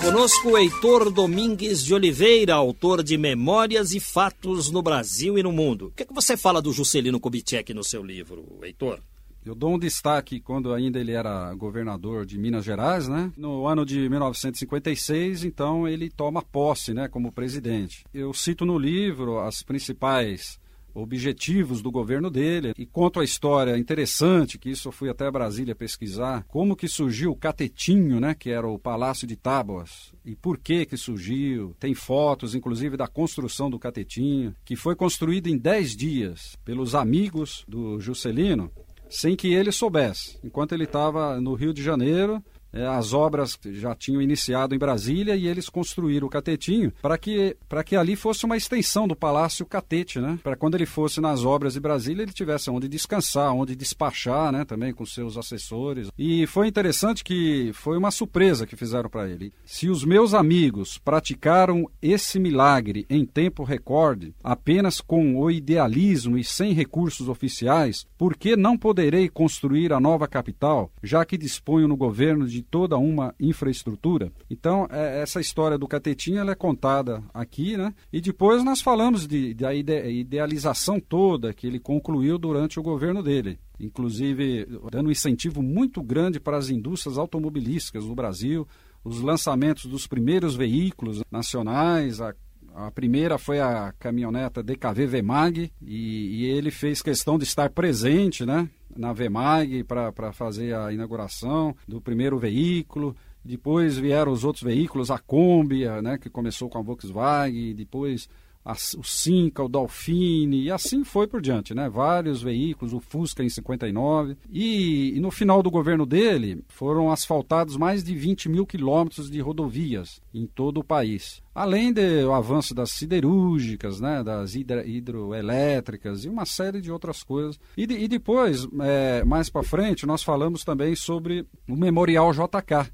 Conosco 0.00 0.56
Heitor 0.56 1.10
Domingues 1.10 1.84
de 1.84 1.92
Oliveira, 1.92 2.54
autor 2.54 3.02
de 3.02 3.18
Memórias 3.18 3.92
e 3.92 4.00
Fatos 4.00 4.70
no 4.70 4.80
Brasil 4.80 5.38
e 5.38 5.42
no 5.42 5.52
Mundo. 5.52 5.86
O 5.86 5.90
que, 5.90 6.02
é 6.02 6.06
que 6.06 6.14
você 6.14 6.36
fala 6.36 6.62
do 6.62 6.72
Juscelino 6.72 7.20
Kubitschek 7.20 7.74
no 7.74 7.84
seu 7.84 8.02
livro, 8.02 8.58
Heitor? 8.62 9.00
Eu 9.44 9.54
dou 9.54 9.74
um 9.74 9.78
destaque 9.78 10.40
quando 10.40 10.72
ainda 10.72 10.98
ele 10.98 11.12
era 11.12 11.52
governador 11.54 12.24
de 12.24 12.38
Minas 12.38 12.64
Gerais, 12.64 13.08
né? 13.08 13.30
No 13.36 13.66
ano 13.66 13.84
de 13.84 14.08
1956, 14.08 15.44
então 15.44 15.86
ele 15.86 16.08
toma 16.08 16.42
posse, 16.42 16.94
né, 16.94 17.08
como 17.08 17.30
presidente. 17.30 18.06
Eu 18.14 18.32
cito 18.32 18.64
no 18.64 18.78
livro 18.78 19.38
as 19.40 19.62
principais 19.62 20.58
objetivos 20.94 21.82
do 21.82 21.90
governo 21.90 22.30
dele 22.30 22.72
e 22.78 22.86
conto 22.86 23.18
a 23.18 23.24
história 23.24 23.76
interessante 23.76 24.56
que 24.56 24.70
isso 24.70 24.88
eu 24.88 24.92
fui 24.92 25.10
até 25.10 25.28
Brasília 25.30 25.74
pesquisar 25.74 26.44
como 26.46 26.76
que 26.76 26.86
surgiu 26.86 27.32
o 27.32 27.36
Catetinho 27.36 28.20
né 28.20 28.32
que 28.32 28.50
era 28.50 28.66
o 28.66 28.78
Palácio 28.78 29.26
de 29.26 29.34
Tábuas 29.34 30.12
e 30.24 30.36
por 30.36 30.56
que 30.56 30.86
que 30.86 30.96
surgiu 30.96 31.74
tem 31.80 31.94
fotos 31.94 32.54
inclusive 32.54 32.96
da 32.96 33.08
construção 33.08 33.68
do 33.68 33.78
Catetinho 33.78 34.54
que 34.64 34.76
foi 34.76 34.94
construído 34.94 35.48
em 35.48 35.58
10 35.58 35.96
dias 35.96 36.56
pelos 36.64 36.94
amigos 36.94 37.64
do 37.66 37.98
Juscelino 37.98 38.70
sem 39.14 39.36
que 39.36 39.54
ele 39.54 39.70
soubesse. 39.70 40.38
Enquanto 40.42 40.72
ele 40.72 40.84
estava 40.84 41.40
no 41.40 41.54
Rio 41.54 41.72
de 41.72 41.82
Janeiro 41.82 42.42
as 42.82 43.12
obras 43.12 43.58
já 43.64 43.94
tinham 43.94 44.20
iniciado 44.20 44.74
em 44.74 44.78
Brasília 44.78 45.36
e 45.36 45.46
eles 45.46 45.68
construíram 45.68 46.26
o 46.26 46.30
catetinho 46.30 46.92
para 47.00 47.16
que, 47.16 47.56
que 47.86 47.96
ali 47.96 48.16
fosse 48.16 48.44
uma 48.44 48.56
extensão 48.56 49.06
do 49.06 49.14
Palácio 49.14 49.66
Catete, 49.66 50.18
né? 50.20 50.38
Para 50.42 50.56
quando 50.56 50.74
ele 50.74 50.86
fosse 50.86 51.20
nas 51.20 51.44
obras 51.44 51.74
de 51.74 51.80
Brasília 51.80 52.22
ele 52.22 52.32
tivesse 52.32 52.70
onde 52.70 52.88
descansar, 52.88 53.54
onde 53.54 53.76
despachar, 53.76 54.50
né? 54.50 54.64
Também 54.64 54.92
com 54.92 55.06
seus 55.06 55.36
assessores. 55.36 56.08
E 56.18 56.46
foi 56.46 56.66
interessante 56.66 57.22
que 57.22 57.70
foi 57.74 57.96
uma 57.96 58.10
surpresa 58.10 58.66
que 58.66 58.76
fizeram 58.76 59.08
para 59.08 59.28
ele. 59.28 59.52
Se 59.64 59.88
os 59.88 60.04
meus 60.04 60.34
amigos 60.34 60.98
praticaram 60.98 61.88
esse 62.02 62.38
milagre 62.38 63.06
em 63.08 63.24
tempo 63.24 63.62
recorde, 63.62 64.34
apenas 64.42 65.00
com 65.00 65.36
o 65.36 65.50
idealismo 65.50 66.36
e 66.36 66.44
sem 66.44 66.72
recursos 66.72 67.28
oficiais, 67.28 68.06
por 68.18 68.36
que 68.36 68.56
não 68.56 68.76
poderei 68.76 69.28
construir 69.28 69.92
a 69.92 70.00
nova 70.00 70.26
capital, 70.26 70.90
já 71.02 71.24
que 71.24 71.38
disponho 71.38 71.86
no 71.86 71.96
governo 71.96 72.46
de 72.46 72.63
toda 72.70 72.96
uma 72.96 73.34
infraestrutura. 73.38 74.32
Então, 74.50 74.86
é, 74.90 75.20
essa 75.22 75.40
história 75.40 75.78
do 75.78 75.86
Catetinha 75.86 76.40
ela 76.40 76.52
é 76.52 76.56
contada 76.56 77.22
aqui, 77.32 77.76
né? 77.76 77.94
E 78.12 78.20
depois 78.20 78.64
nós 78.64 78.80
falamos 78.80 79.26
de, 79.26 79.54
da 79.54 79.74
ide 79.74 80.10
idealização 80.10 80.98
toda 80.98 81.52
que 81.52 81.66
ele 81.66 81.78
concluiu 81.78 82.38
durante 82.38 82.80
o 82.80 82.82
governo 82.82 83.22
dele. 83.22 83.58
Inclusive, 83.78 84.66
dando 84.90 85.08
um 85.08 85.12
incentivo 85.12 85.62
muito 85.62 86.02
grande 86.02 86.40
para 86.40 86.56
as 86.56 86.70
indústrias 86.70 87.18
automobilísticas 87.18 88.04
no 88.04 88.14
Brasil, 88.14 88.66
os 89.04 89.20
lançamentos 89.20 89.84
dos 89.84 90.06
primeiros 90.06 90.56
veículos 90.56 91.22
nacionais, 91.30 92.20
a 92.20 92.34
a 92.74 92.90
primeira 92.90 93.38
foi 93.38 93.60
a 93.60 93.92
caminhoneta 93.98 94.62
DKV 94.62 95.06
Vemag 95.06 95.72
e, 95.80 96.42
e, 96.42 96.44
ele 96.46 96.72
fez 96.72 97.00
questão 97.00 97.38
de 97.38 97.44
estar 97.44 97.70
presente 97.70 98.44
né, 98.44 98.68
na 98.96 99.12
Vemag 99.12 99.84
para 99.84 100.32
fazer 100.32 100.74
a 100.74 100.92
inauguração 100.92 101.74
do 101.86 102.00
primeiro 102.00 102.36
veículo. 102.36 103.14
Depois 103.44 103.96
vieram 103.96 104.32
os 104.32 104.42
outros 104.42 104.64
veículos, 104.64 105.10
a 105.10 105.18
Kombi, 105.18 105.86
né, 106.02 106.18
que 106.18 106.28
começou 106.28 106.68
com 106.68 106.78
a 106.78 106.82
Volkswagen, 106.82 107.74
depois 107.74 108.28
o 108.64 109.04
Cinca, 109.04 109.62
o 109.62 109.68
Dolphine, 109.68 110.62
e 110.62 110.70
assim 110.70 111.04
foi 111.04 111.26
por 111.26 111.40
diante, 111.40 111.74
né? 111.74 111.88
Vários 111.88 112.42
veículos, 112.42 112.94
o 112.94 113.00
Fusca 113.00 113.44
em 113.44 113.48
59. 113.48 114.36
E, 114.50 115.12
e 115.16 115.20
no 115.20 115.30
final 115.30 115.62
do 115.62 115.70
governo 115.70 116.06
dele, 116.06 116.64
foram 116.68 117.10
asfaltados 117.10 117.76
mais 117.76 118.02
de 118.02 118.14
20 118.14 118.48
mil 118.48 118.66
quilômetros 118.66 119.30
de 119.30 119.40
rodovias 119.40 120.22
em 120.32 120.46
todo 120.46 120.78
o 120.78 120.84
país. 120.84 121.42
Além 121.54 121.92
do 121.92 122.32
avanço 122.32 122.74
das 122.74 122.90
siderúrgicas, 122.90 124.00
né, 124.00 124.24
das 124.24 124.54
hidro, 124.54 124.80
hidroelétricas 124.86 126.24
e 126.24 126.28
uma 126.28 126.46
série 126.46 126.80
de 126.80 126.90
outras 126.90 127.22
coisas. 127.22 127.60
E, 127.76 127.86
de, 127.86 127.94
e 127.94 128.08
depois, 128.08 128.66
é, 128.80 129.22
mais 129.24 129.50
para 129.50 129.62
frente, 129.62 130.06
nós 130.06 130.22
falamos 130.22 130.64
também 130.64 130.96
sobre 130.96 131.46
o 131.68 131.76
Memorial 131.76 132.32
JK, 132.32 132.90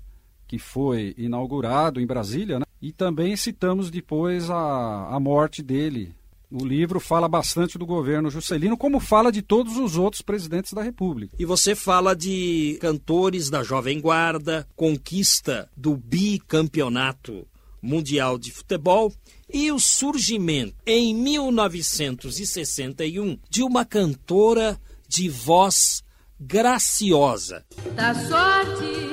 que 0.46 0.58
foi 0.58 1.14
inaugurado 1.16 2.00
em 2.00 2.06
Brasília, 2.06 2.58
né? 2.58 2.64
E 2.80 2.92
também 2.92 3.36
citamos 3.36 3.90
depois 3.90 4.48
a, 4.50 5.14
a 5.14 5.20
morte 5.20 5.62
dele. 5.62 6.14
O 6.50 6.64
livro 6.64 6.98
fala 6.98 7.28
bastante 7.28 7.78
do 7.78 7.86
governo 7.86 8.28
Juscelino, 8.28 8.76
como 8.76 8.98
fala 8.98 9.30
de 9.30 9.40
todos 9.40 9.76
os 9.76 9.96
outros 9.96 10.20
presidentes 10.20 10.72
da 10.72 10.82
República. 10.82 11.36
E 11.38 11.44
você 11.44 11.76
fala 11.76 12.16
de 12.16 12.76
cantores 12.80 13.48
da 13.48 13.62
Jovem 13.62 14.00
Guarda, 14.00 14.66
conquista 14.74 15.70
do 15.76 15.96
bicampeonato 15.96 17.46
mundial 17.80 18.36
de 18.36 18.50
futebol 18.50 19.12
e 19.52 19.70
o 19.70 19.78
surgimento, 19.78 20.74
em 20.84 21.14
1961, 21.14 23.38
de 23.48 23.62
uma 23.62 23.84
cantora 23.84 24.76
de 25.08 25.28
voz 25.28 26.02
graciosa. 26.38 27.64
Da 27.94 28.12
sorte 28.14 29.09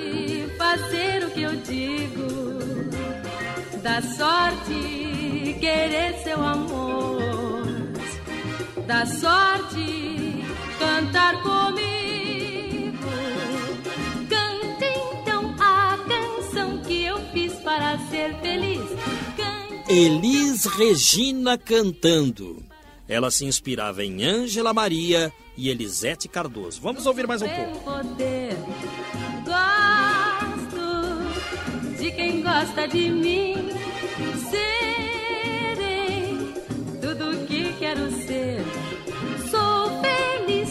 da 3.87 4.01
sorte 4.01 5.55
querer 5.61 6.21
seu 6.21 6.43
amor, 6.43 7.93
da 8.85 9.05
sorte 9.05 10.43
cantar 10.77 11.41
comigo. 11.41 12.97
Cante 14.27 14.85
então 15.21 15.55
a 15.57 15.97
canção 16.05 16.79
que 16.79 17.01
eu 17.05 17.17
fiz 17.31 17.53
para 17.61 17.97
ser 18.09 18.35
feliz. 18.41 18.83
Cante... 19.37 19.89
Elis 19.89 20.65
Regina 20.65 21.57
cantando. 21.57 22.61
Ela 23.07 23.31
se 23.31 23.45
inspirava 23.45 24.03
em 24.03 24.21
Ângela 24.21 24.73
Maria 24.73 25.31
e 25.55 25.69
Elisete 25.69 26.27
Cardoso. 26.27 26.81
Vamos 26.81 27.05
ouvir 27.05 27.25
mais 27.25 27.41
um 27.41 27.47
pouco. 27.47 27.79
Poder. 27.85 28.57
De 31.97 32.11
quem 32.11 32.41
gosta 32.41 32.87
de 32.87 33.09
mim. 33.09 33.69
Serei 34.49 36.37
tudo 37.01 37.45
que 37.47 37.73
quero 37.79 38.11
ser. 38.11 38.61
Sou 39.49 40.01
feliz, 40.01 40.66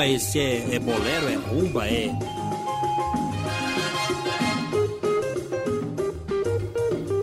é 0.00 0.12
esse? 0.12 0.38
É, 0.38 0.74
é 0.74 0.78
bolero? 0.78 1.28
É 1.28 1.34
rumba? 1.34 1.86
É. 1.86 2.10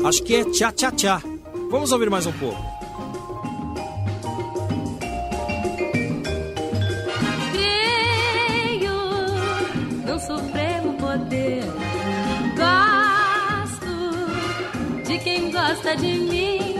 Acho 0.05 0.23
que 0.23 0.36
é 0.36 0.43
tchá 0.45 0.71
tchá 0.71 0.91
tchá. 0.91 1.21
Vamos 1.69 1.91
ouvir 1.91 2.10
mais 2.10 2.25
um 2.25 2.32
pouco. 2.32 2.60
Creio 7.51 8.97
no 10.05 10.19
supremo 10.19 10.93
poder. 10.93 11.63
Gosto 12.58 13.93
de 15.08 15.19
quem 15.19 15.51
gosta 15.51 15.95
de 15.95 16.13
mim. 16.13 16.75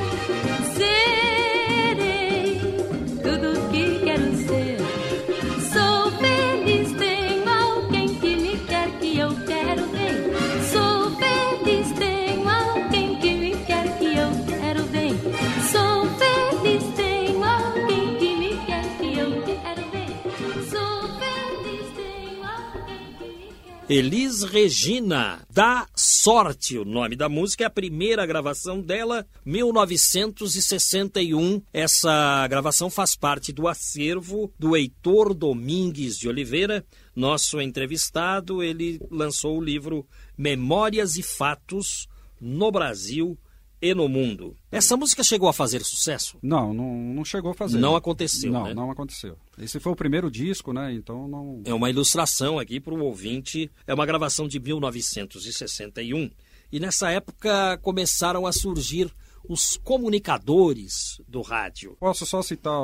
Elis 23.90 24.44
Regina, 24.44 25.46
da 25.50 25.88
Sorte, 25.96 26.78
o 26.78 26.86
nome 26.86 27.16
da 27.16 27.28
música, 27.28 27.64
é 27.64 27.66
a 27.66 27.72
primeira 27.72 28.24
gravação 28.24 28.80
dela, 28.80 29.26
1961. 29.44 31.60
Essa 31.74 32.48
gravação 32.48 32.92
faz 32.92 33.16
parte 33.16 33.52
do 33.52 33.68
acervo 33.68 34.54
do 34.60 34.78
Heitor 34.78 35.34
Domingues 35.34 36.20
de 36.20 36.30
Oliveira, 36.30 36.86
nosso 37.16 37.60
entrevistado. 37.60 38.62
Ele 38.62 39.02
lançou 39.10 39.58
o 39.58 39.64
livro 39.64 40.06
Memórias 40.38 41.18
e 41.18 41.24
Fatos 41.24 42.08
no 42.40 42.72
Brasil 42.72 43.36
e 43.82 43.94
no 43.94 44.08
mundo. 44.10 44.56
Essa 44.72 44.98
música 44.98 45.24
chegou 45.24 45.48
a 45.50 45.54
fazer 45.54 45.84
sucesso? 45.84 46.38
Não, 46.42 46.74
não, 46.74 46.96
não 46.96 47.26
chegou 47.26 47.52
a 47.52 47.54
fazer. 47.54 47.78
Não 47.78 47.96
aconteceu, 47.96 48.52
Não, 48.52 48.66
né? 48.66 48.74
não 48.74 48.92
aconteceu. 48.92 49.38
Esse 49.58 49.80
foi 49.80 49.92
o 49.92 49.96
primeiro 49.96 50.30
disco, 50.30 50.74
né? 50.74 50.94
Então 50.94 51.28
não. 51.28 51.62
É 51.66 51.74
uma 51.74 51.90
ilustração 51.90 52.60
aqui 52.60 52.80
para 52.80 52.94
o 52.94 53.04
ouvinte. 53.04 53.72
É 53.88 53.94
uma 53.94 54.06
gravação 54.06 54.48
de 54.48 54.60
1961. 54.60 56.30
E 56.72 56.80
nessa 56.80 57.10
época 57.12 57.78
começaram 57.82 58.46
a 58.46 58.52
surgir 58.52 59.12
os 59.48 59.78
comunicadores 59.78 61.20
do 61.28 61.42
rádio. 61.42 61.96
Posso 62.00 62.26
só 62.26 62.42
citar 62.42 62.80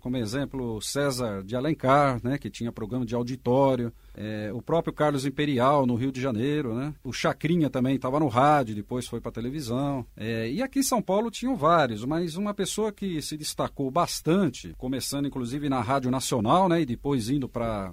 como 0.00 0.16
exemplo 0.16 0.80
César 0.82 1.42
de 1.42 1.56
Alencar, 1.56 2.20
né, 2.22 2.36
que 2.36 2.50
tinha 2.50 2.72
programa 2.72 3.06
de 3.06 3.14
auditório, 3.14 3.92
é, 4.14 4.50
o 4.52 4.62
próprio 4.62 4.92
Carlos 4.92 5.26
Imperial 5.26 5.86
no 5.86 5.94
Rio 5.94 6.12
de 6.12 6.20
Janeiro, 6.20 6.74
né, 6.74 6.94
o 7.02 7.12
Chacrinha 7.12 7.68
também 7.68 7.96
estava 7.96 8.20
no 8.20 8.28
rádio, 8.28 8.74
depois 8.74 9.06
foi 9.06 9.20
para 9.20 9.32
televisão. 9.32 10.06
É, 10.16 10.50
e 10.50 10.62
aqui 10.62 10.80
em 10.80 10.84
São 10.84 11.02
Paulo 11.02 11.30
tinham 11.30 11.56
vários, 11.56 12.04
mas 12.04 12.36
uma 12.36 12.54
pessoa 12.54 12.92
que 12.92 13.20
se 13.20 13.36
destacou 13.36 13.90
bastante, 13.90 14.74
começando 14.78 15.26
inclusive 15.26 15.68
na 15.68 15.80
Rádio 15.80 16.10
Nacional, 16.10 16.68
né, 16.68 16.80
e 16.80 16.86
depois 16.86 17.28
indo 17.28 17.48
para 17.48 17.92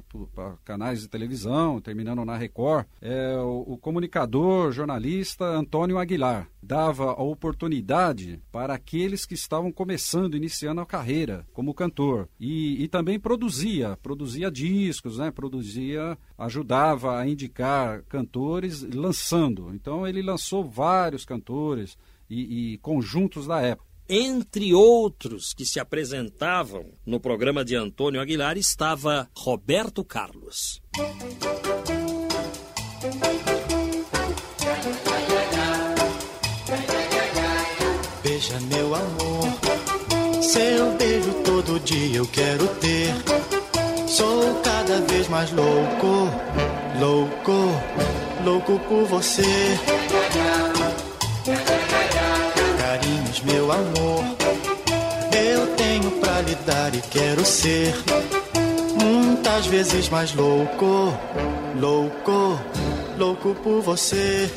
canais 0.64 1.02
de 1.02 1.08
televisão, 1.08 1.82
terminando 1.82 2.24
na 2.26 2.38
Record, 2.38 2.86
é 3.02 3.36
o, 3.38 3.74
o 3.74 3.78
comunicador, 3.78 4.72
jornalista 4.72 5.46
Antônio 5.46 5.98
Aguilar. 5.98 6.48
Dava 6.62 7.12
a 7.12 7.24
oportunidade 7.24 8.40
para 8.52 8.76
aqueles 8.76 9.26
que 9.26 9.34
estavam 9.34 9.72
começando, 9.72 10.38
iniciando 10.38 10.82
a 10.82 10.86
carreira 10.86 11.46
como 11.54 11.74
cantor. 11.74 12.30
E, 12.40 12.84
e 12.84 12.88
também 12.88 13.20
produzia, 13.20 13.98
produzia 14.02 14.52
discos, 14.52 15.18
né? 15.18 15.32
produzia, 15.32 16.11
ajudava 16.38 17.19
a 17.19 17.28
indicar 17.28 18.04
cantores 18.04 18.82
lançando. 18.82 19.74
Então 19.74 20.08
ele 20.08 20.21
lançou 20.21 20.63
vários 20.63 21.26
cantores 21.26 21.97
e, 22.30 22.74
e 22.74 22.78
conjuntos 22.78 23.47
da 23.47 23.62
época. 23.62 23.91
Entre 24.13 24.74
outros 24.74 25.54
que 25.54 25.65
se 25.65 25.80
apresentavam 25.80 26.86
no 27.06 27.19
programa 27.19 27.63
de 27.63 27.76
Antônio 27.76 28.19
Aguilar 28.19 28.58
estava 28.58 29.30
Roberto 29.34 30.04
Carlos. 30.04 30.82
Beija 38.21 38.60
meu 38.62 38.95
amor, 38.95 40.43
seu 40.43 40.97
beijo 40.97 41.34
todo 41.45 41.80
dia 41.80 42.17
eu 42.17 42.28
quero 42.28 42.67
ter. 42.76 43.61
Sou 44.12 44.56
cada 44.62 45.00
vez 45.10 45.30
mais 45.30 45.50
louco, 45.54 46.30
louco, 47.00 47.82
louco 48.43 48.78
por 48.80 49.06
você. 49.06 49.80
Carinhos, 52.78 53.41
meu 53.43 53.71
amor, 53.71 54.26
eu 55.34 55.65
tenho 55.78 56.12
pra 56.19 56.41
lhe 56.41 56.56
dar 56.65 56.93
e 56.93 57.02
quero 57.04 57.45
ser. 57.45 57.95
Muitas 59.02 59.67
vezes 59.67 60.10
mais 60.10 60.36
louco, 60.36 61.17
louco, 61.80 62.60
louco 63.17 63.56
por 63.63 63.82
você. 63.82 64.52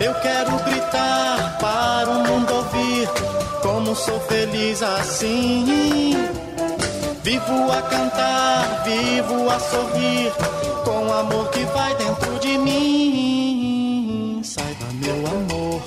Eu 0.00 0.14
quero 0.14 0.50
gritar 0.64 1.58
para 1.60 2.10
o 2.10 2.26
mundo 2.26 2.54
ouvir 2.54 3.43
como 3.84 3.94
sou 3.94 4.18
feliz 4.20 4.82
assim. 4.82 6.14
Vivo 7.22 7.70
a 7.70 7.82
cantar, 7.82 8.82
vivo 8.84 9.50
a 9.50 9.60
sorrir 9.60 10.32
com 10.84 11.06
o 11.06 11.12
amor 11.12 11.50
que 11.50 11.64
vai 11.66 11.94
dentro 11.96 12.38
de 12.40 12.56
mim. 12.56 14.40
Saiba, 14.42 14.86
meu 14.94 15.26
amor. 15.26 15.82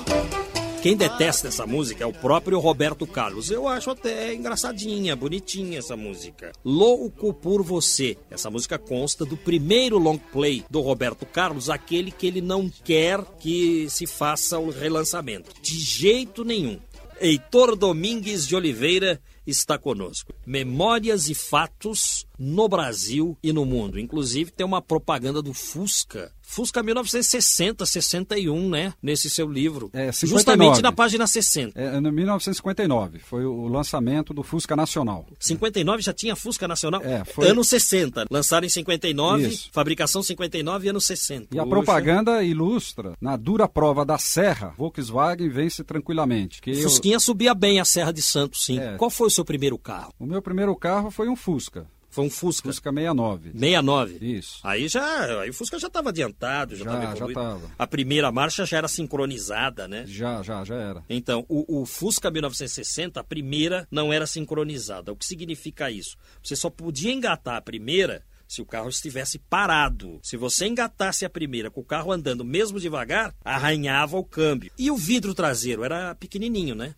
Quem 0.81 0.95
detesta 0.95 1.47
essa 1.47 1.65
música 1.65 2.03
é 2.03 2.07
o 2.07 2.13
próprio 2.13 2.60
Roberto 2.60 3.07
Carlos. 3.07 3.49
Eu 3.49 3.67
acho 3.67 3.89
até 3.89 4.33
engraçadinha, 4.33 5.15
bonitinha 5.15 5.79
essa 5.79 5.97
música. 5.97 6.51
Louco 6.63 7.33
por 7.33 7.63
Você. 7.63 8.15
Essa 8.29 8.51
música 8.51 8.77
consta 8.77 9.25
do 9.25 9.36
primeiro 9.36 9.97
long 9.97 10.17
play 10.17 10.63
do 10.69 10.81
Roberto 10.81 11.25
Carlos, 11.25 11.69
aquele 11.69 12.12
que 12.12 12.27
ele 12.27 12.41
não 12.41 12.69
quer 12.69 13.23
que 13.39 13.89
se 13.89 14.05
faça 14.05 14.60
o 14.60 14.69
relançamento. 14.69 15.51
De 15.62 15.79
jeito 15.79 16.45
nenhum. 16.45 16.79
Heitor 17.19 17.75
Domingues 17.75 18.47
de 18.47 18.56
Oliveira 18.56 19.19
está 19.45 19.77
conosco. 19.77 20.34
Memórias 20.45 21.30
e 21.30 21.36
fatos 21.36 22.26
no 22.38 22.67
Brasil 22.67 23.38
e 23.43 23.52
no 23.54 23.65
mundo. 23.65 24.00
Inclusive 24.00 24.52
tem 24.52 24.65
uma 24.65 24.82
propaganda 24.82 25.41
do 25.41 25.54
Fusca. 25.54 26.32
Fusca 26.41 26.82
1960, 26.82 27.86
61, 27.86 28.69
né? 28.69 28.93
Nesse 29.02 29.30
seu 29.30 29.50
livro. 29.52 29.89
É, 29.91 30.12
59. 30.12 30.28
Justamente 30.38 30.82
na 30.82 30.91
página 30.91 31.28
60. 31.28 31.80
É, 31.80 31.97
em 31.97 32.02
1959 32.12 33.19
foi 33.19 33.45
o 33.45 33.67
lançamento 33.67 34.34
do 34.34 34.43
Fusca 34.43 34.76
Nacional. 34.76 35.26
59 35.39 36.02
já 36.02 36.13
tinha 36.13 36.36
Fusca 36.36 36.67
Nacional? 36.67 37.02
É, 37.04 37.26
foi- 37.26 37.50
Anos 37.50 37.67
60. 37.67 38.26
Lançaram 38.32 38.65
em 38.65 38.69
59, 38.69 39.47
Isso. 39.47 39.69
fabricação 39.73 40.23
59 40.23 40.88
e 40.88 40.89
anos 40.89 41.06
60. 41.06 41.56
E 41.56 41.60
a 41.60 41.63
Puxa. 41.63 41.69
propaganda 41.76 42.43
ilustra, 42.43 43.13
na 43.19 43.36
dura 43.36 43.67
prova 43.67 44.06
da 44.06 44.17
Serra, 44.17 44.73
Volkswagen 44.78 45.50
vence 45.50 45.84
tranquilamente. 45.84 46.62
Que 46.62 46.71
eu- 46.71 46.84
Fusquinha 46.84 47.19
subia 47.19 47.54
bem 47.54 47.80
a 47.80 47.86
Serra 47.86 48.12
de 48.13 48.21
Santos, 48.21 48.63
sim. 48.65 48.80
É. 48.80 48.95
Qual 48.95 49.10
foi 49.10 49.28
o 49.28 49.32
seu 49.32 49.43
primeiro 49.43 49.78
carro? 49.78 50.13
o 50.19 50.26
meu 50.26 50.41
primeiro 50.41 50.76
carro 50.76 51.12
foi 51.12 51.28
um 51.30 51.36
Fusca, 51.36 51.88
Foi 52.17 52.25
um 52.25 52.32
Fusca. 52.32 52.67
Fusca 52.67 52.91
69. 52.91 53.51
69. 53.51 54.17
Isso. 54.25 54.60
Aí 54.63 54.88
já, 54.88 55.39
aí 55.39 55.51
o 55.51 55.53
Fusca 55.53 55.77
já 55.77 55.86
estava 55.86 56.10
adiantado, 56.10 56.75
já 56.75 56.84
estava 56.84 57.01
já 57.03 57.12
evoluído. 57.12 57.39
tava. 57.39 57.71
A 57.77 57.86
primeira 57.86 58.32
marcha 58.32 58.65
já 58.65 58.77
era 58.77 58.88
sincronizada, 58.88 59.88
né? 59.88 60.03
Já, 60.08 60.41
já, 60.41 60.63
já 60.63 60.75
era. 60.77 61.03
Então, 61.08 61.45
o, 61.47 61.82
o 61.82 61.86
Fusca 61.86 62.32
1960, 62.32 63.19
a 63.19 63.23
primeira 63.23 63.88
não 63.91 64.12
era 64.12 64.25
sincronizada. 64.25 65.12
O 65.12 65.15
que 65.15 65.27
significa 65.27 65.91
isso? 65.91 66.17
Você 66.41 66.56
só 66.56 66.71
podia 66.71 67.13
engatar 67.13 67.58
a 67.58 67.62
primeira 67.62 68.23
se 68.47 68.63
o 68.63 68.65
carro 68.65 68.89
estivesse 68.89 69.38
parado. 69.38 70.19
Se 70.23 70.38
você 70.38 70.65
engatasse 70.65 71.23
a 71.23 71.30
primeira 71.30 71.69
com 71.69 71.82
o 71.82 71.86
carro 71.86 72.12
andando 72.12 72.43
mesmo 72.43 72.80
devagar, 72.80 73.36
arranhava 73.45 74.17
o 74.17 74.23
câmbio. 74.23 74.71
E 74.75 74.89
o 74.89 74.97
vidro 74.97 75.36
traseiro 75.36 75.84
era 75.84 76.15
pequenininho, 76.15 76.73
né? 76.73 76.95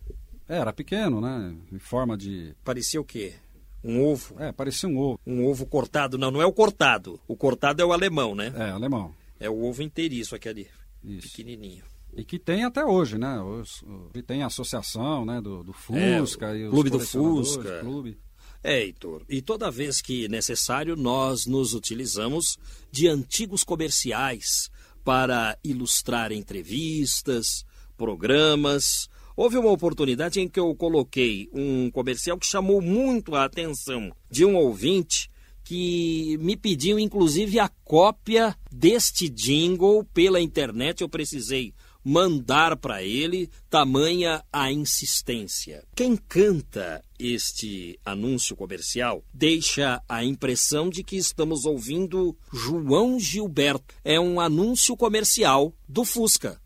Era 0.47 0.71
pequeno, 0.71 1.19
né? 1.19 1.53
Em 1.73 1.77
forma 1.77 2.17
de. 2.17 2.55
Parecia 2.63 3.01
o 3.01 3.03
quê? 3.03 3.33
Um 3.83 4.03
ovo. 4.03 4.35
É, 4.39 4.51
parecia 4.51 4.87
um 4.89 4.97
ovo. 4.97 5.19
Um 5.25 5.45
ovo 5.45 5.65
cortado. 5.65 6.17
Não, 6.17 6.31
não 6.31 6.41
é 6.41 6.45
o 6.45 6.53
cortado. 6.53 7.19
O 7.27 7.35
cortado 7.35 7.81
é 7.81 7.85
o 7.85 7.93
alemão, 7.93 8.35
né? 8.35 8.53
É, 8.55 8.69
alemão. 8.69 9.13
É 9.39 9.49
o 9.49 9.63
ovo 9.63 9.81
inteiriço 9.81 10.35
aquele. 10.35 10.67
Isso. 11.03 11.29
Pequenininho. 11.29 11.83
E 12.15 12.23
que 12.23 12.39
tem 12.39 12.63
até 12.65 12.83
hoje, 12.83 13.17
né? 13.17 13.39
Os, 13.41 13.83
que 14.13 14.21
tem 14.21 14.43
a 14.43 14.47
associação 14.47 15.25
né, 15.25 15.39
do, 15.39 15.63
do 15.63 15.71
Fusca 15.73 16.47
É, 16.47 16.65
o 16.65 16.67
e 16.67 16.69
Clube 16.69 16.89
do 16.89 16.99
Fusca. 16.99 17.79
Clube. 17.79 18.17
É, 18.63 18.81
Heitor. 18.81 19.23
E 19.29 19.41
toda 19.41 19.71
vez 19.71 20.01
que 20.01 20.27
necessário, 20.27 20.95
nós 20.95 21.45
nos 21.45 21.73
utilizamos 21.73 22.57
de 22.91 23.07
antigos 23.07 23.63
comerciais 23.63 24.69
para 25.03 25.57
ilustrar 25.63 26.31
entrevistas, 26.31 27.63
programas. 27.95 29.07
Houve 29.41 29.57
uma 29.57 29.71
oportunidade 29.71 30.41
em 30.41 30.49
que 30.49 30.59
eu 30.59 30.75
coloquei 30.75 31.47
um 31.53 31.89
comercial 31.91 32.37
que 32.37 32.45
chamou 32.45 32.81
muito 32.81 33.35
a 33.35 33.45
atenção 33.45 34.11
de 34.29 34.43
um 34.43 34.57
ouvinte 34.57 35.31
que 35.63 36.37
me 36.41 36.57
pediu 36.57 36.99
inclusive 36.99 37.57
a 37.57 37.69
cópia 37.85 38.53
deste 38.69 39.29
jingle 39.29 40.03
pela 40.13 40.41
internet. 40.41 40.99
Eu 40.99 41.07
precisei 41.07 41.73
mandar 42.03 42.75
para 42.75 43.03
ele, 43.03 43.49
tamanha 43.69 44.43
a 44.51 44.71
insistência. 44.73 45.85
Quem 45.95 46.17
canta 46.17 47.01
este 47.19 47.99
anúncio 48.03 48.55
comercial 48.55 49.23
deixa 49.33 50.01
a 50.07 50.23
impressão 50.23 50.89
de 50.89 51.03
que 51.03 51.15
estamos 51.15 51.65
ouvindo 51.65 52.35
João 52.51 53.19
Gilberto. 53.19 53.95
É 54.03 54.19
um 54.19 54.39
anúncio 54.39 54.97
comercial 54.97 55.73
do 55.87 56.03
Fusca. 56.03 56.59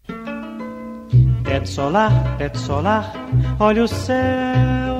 Teto 1.53 1.69
solar, 1.69 2.35
teto 2.39 2.57
solar, 2.57 3.13
olha 3.59 3.83
o 3.83 3.87
céu, 3.87 4.97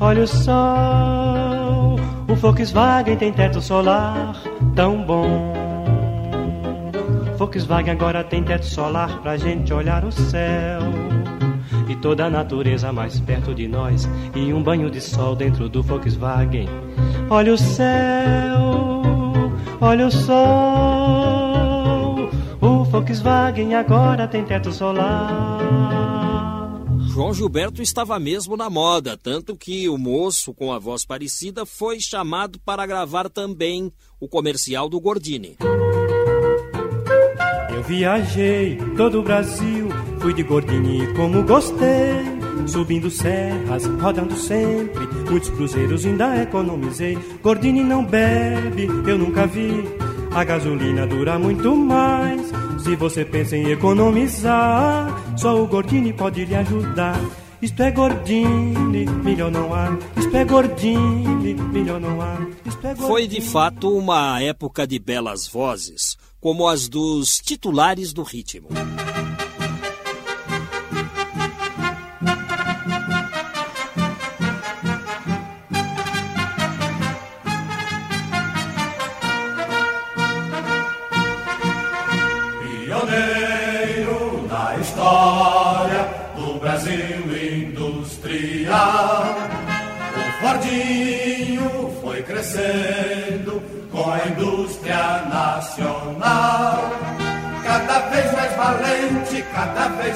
olha 0.00 0.22
o 0.22 0.26
sol. 0.26 2.00
O 2.26 2.34
Volkswagen 2.34 3.14
tem 3.18 3.30
teto 3.30 3.60
solar 3.60 4.40
tão 4.74 5.04
bom. 5.04 5.52
Volkswagen 7.36 7.92
agora 7.92 8.24
tem 8.24 8.42
teto 8.42 8.64
solar 8.64 9.20
pra 9.20 9.36
gente 9.36 9.70
olhar 9.74 10.02
o 10.06 10.10
céu. 10.10 10.80
e 11.90 11.96
toda 11.96 12.24
a 12.24 12.30
natureza 12.30 12.90
mais 12.90 13.20
perto 13.20 13.54
de 13.54 13.68
nós 13.68 14.08
e 14.34 14.50
um 14.50 14.62
banho 14.62 14.90
de 14.90 15.02
sol 15.02 15.36
dentro 15.36 15.68
do 15.68 15.82
Volkswagen. 15.82 16.70
Olha 17.28 17.52
o 17.52 17.58
céu, 17.58 19.52
olha 19.78 20.06
o 20.06 20.10
sol. 20.10 21.43
Volkswagen 23.04 23.74
agora 23.74 24.26
tem 24.26 24.42
teto 24.46 24.72
solar. 24.72 25.60
João 27.12 27.34
Gilberto 27.34 27.82
estava 27.82 28.18
mesmo 28.18 28.56
na 28.56 28.70
moda, 28.70 29.14
tanto 29.16 29.54
que 29.54 29.86
o 29.90 29.98
moço 29.98 30.54
com 30.54 30.72
a 30.72 30.78
voz 30.78 31.04
parecida 31.04 31.66
foi 31.66 32.00
chamado 32.00 32.58
para 32.64 32.86
gravar 32.86 33.28
também 33.28 33.92
o 34.18 34.26
comercial 34.26 34.88
do 34.88 34.98
Gordini. 34.98 35.58
Eu 37.74 37.82
viajei 37.82 38.78
todo 38.96 39.20
o 39.20 39.22
Brasil, 39.22 39.88
fui 40.18 40.32
de 40.32 40.42
Gordini 40.42 41.12
como 41.14 41.44
gostei. 41.44 42.34
Subindo 42.66 43.10
serras, 43.10 43.84
rodando 43.84 44.34
sempre, 44.38 45.06
muitos 45.28 45.50
cruzeiros 45.50 46.06
ainda 46.06 46.42
economizei. 46.42 47.18
Gordini 47.42 47.84
não 47.84 48.02
bebe, 48.02 48.86
eu 49.06 49.18
nunca 49.18 49.46
vi. 49.46 49.84
A 50.34 50.42
gasolina 50.42 51.06
dura 51.06 51.38
muito 51.38 51.76
mais. 51.76 52.40
Se 52.82 52.96
você 52.96 53.24
pensa 53.24 53.56
em 53.56 53.70
economizar, 53.70 55.38
só 55.38 55.62
o 55.62 55.66
Gordini 55.66 56.12
pode 56.12 56.44
lhe 56.44 56.54
ajudar. 56.56 57.20
Isto 57.62 57.82
é 57.82 57.90
Gordini, 57.92 59.06
melhor 59.22 59.52
não 59.52 59.72
há. 59.72 59.96
Isto 60.18 60.36
é 60.36 60.44
Gordini, 60.44 61.54
melhor 61.54 62.00
não 62.00 62.20
há. 62.20 62.36
É 62.82 62.94
Foi 62.96 63.28
de 63.28 63.40
fato 63.40 63.96
uma 63.96 64.42
época 64.42 64.86
de 64.86 64.98
belas 64.98 65.46
vozes, 65.46 66.16
como 66.40 66.68
as 66.68 66.88
dos 66.88 67.38
titulares 67.38 68.12
do 68.12 68.22
ritmo. 68.22 68.68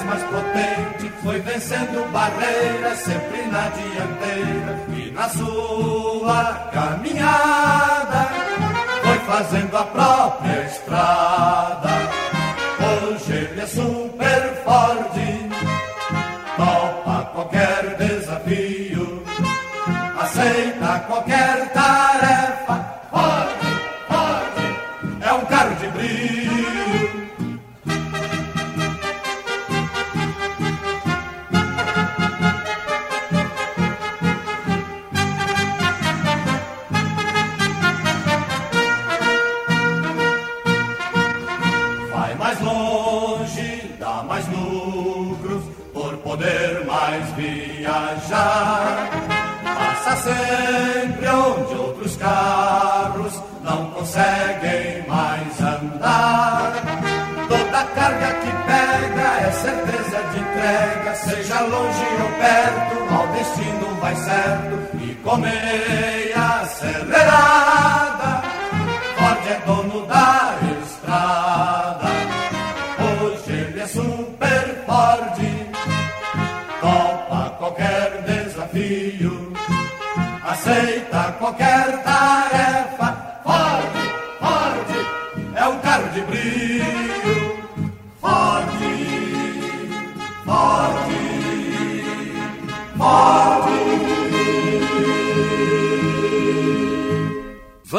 Mais 0.09 0.23
potente, 0.23 1.13
foi 1.23 1.39
vencendo 1.39 2.11
barreiras 2.11 2.97
sempre 2.97 3.43
na 3.43 3.69
dianteira 3.69 4.79
e 4.89 5.11
na 5.11 5.29
sua 5.29 6.69
caminhada 6.73 8.29
foi 9.03 9.19
fazendo 9.19 9.77
a 9.77 9.83
própria 9.83 10.65
estrada. 10.65 11.88
Certeza 59.61 60.23
de 60.31 60.39
entrega, 60.39 61.15
seja 61.15 61.61
longe 61.61 62.05
ou 62.23 62.31
perto, 62.39 63.13
ao 63.13 63.27
destino 63.27 63.95
vai 64.01 64.15
certo. 64.15 64.97
E 65.01 65.15
com 65.15 65.37
meia 65.37 66.61
acelerada, 66.61 68.41
Ford 69.17 69.47
é 69.47 69.61
dono 69.65 70.05
da 70.07 70.55
estrada. 70.81 72.09
Hoje 73.21 73.51
ele 73.51 73.79
é 73.79 73.87
super 73.87 74.83
Ford, 74.85 75.39
topa 76.81 77.49
qualquer 77.57 78.23
desafio, 78.23 79.53
aceita 80.43 81.35
qualquer 81.39 82.03
tarefa. 82.03 82.48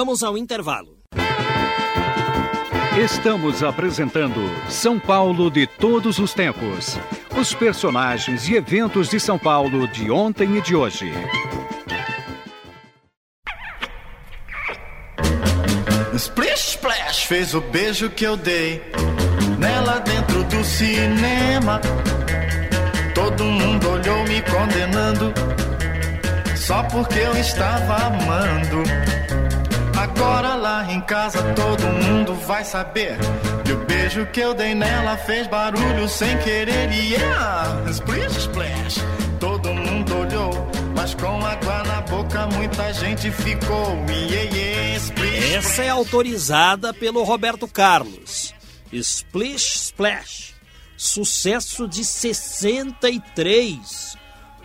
Vamos 0.01 0.23
ao 0.23 0.39
intervalo. 0.39 0.97
Estamos 2.99 3.63
apresentando 3.63 4.41
São 4.67 4.99
Paulo 4.99 5.51
de 5.51 5.67
todos 5.67 6.19
os 6.19 6.33
tempos. 6.33 6.99
Os 7.39 7.53
personagens 7.53 8.49
e 8.49 8.55
eventos 8.55 9.11
de 9.11 9.21
São 9.21 9.39
Paulo 9.39 9.87
de 9.87 10.11
ontem 10.11 10.57
e 10.57 10.63
de 10.63 10.75
hoje. 10.75 11.13
Splish 16.15 16.71
Splash 16.71 17.25
fez 17.27 17.55
o 17.55 17.61
beijo 17.61 18.09
que 18.09 18.25
eu 18.25 18.39
dei 18.39 18.83
nela 19.59 20.01
dentro 20.01 20.45
do 20.45 20.65
cinema. 20.65 21.79
Todo 23.15 23.45
mundo 23.45 23.91
olhou 23.91 24.25
me 24.25 24.41
condenando 24.41 25.35
só 26.57 26.85
porque 26.85 27.19
eu 27.19 27.37
estava 27.37 27.97
amando. 28.07 28.83
Agora 30.01 30.55
lá 30.55 30.91
em 30.91 31.03
casa 31.03 31.43
todo 31.53 31.87
mundo 31.87 32.35
vai 32.47 32.65
saber 32.65 33.19
que 33.63 33.73
o 33.73 33.85
beijo 33.85 34.25
que 34.33 34.41
eu 34.41 34.55
dei 34.55 34.75
nela 34.75 35.19
fez 35.19 35.47
barulho 35.47 36.09
sem 36.09 36.39
querer. 36.39 36.91
Yeah! 36.91 37.85
Splish 37.91 38.39
Splash, 38.39 39.05
todo 39.39 39.75
mundo 39.75 40.17
olhou, 40.17 40.53
mas 40.97 41.15
com 41.15 41.45
água 41.45 41.83
na 41.85 42.01
boca 42.01 42.47
muita 42.47 42.95
gente 42.95 43.31
ficou. 43.31 43.95
Yeah, 44.09 44.57
yeah, 44.57 44.97
splish, 44.97 45.55
Essa 45.55 45.83
é 45.83 45.91
autorizada 45.91 46.95
pelo 46.95 47.23
Roberto 47.23 47.69
Carlos. 47.69 48.55
Splish 48.91 49.75
Splash. 49.75 50.55
Sucesso 50.97 51.87
de 51.87 52.07
63. 52.07 54.17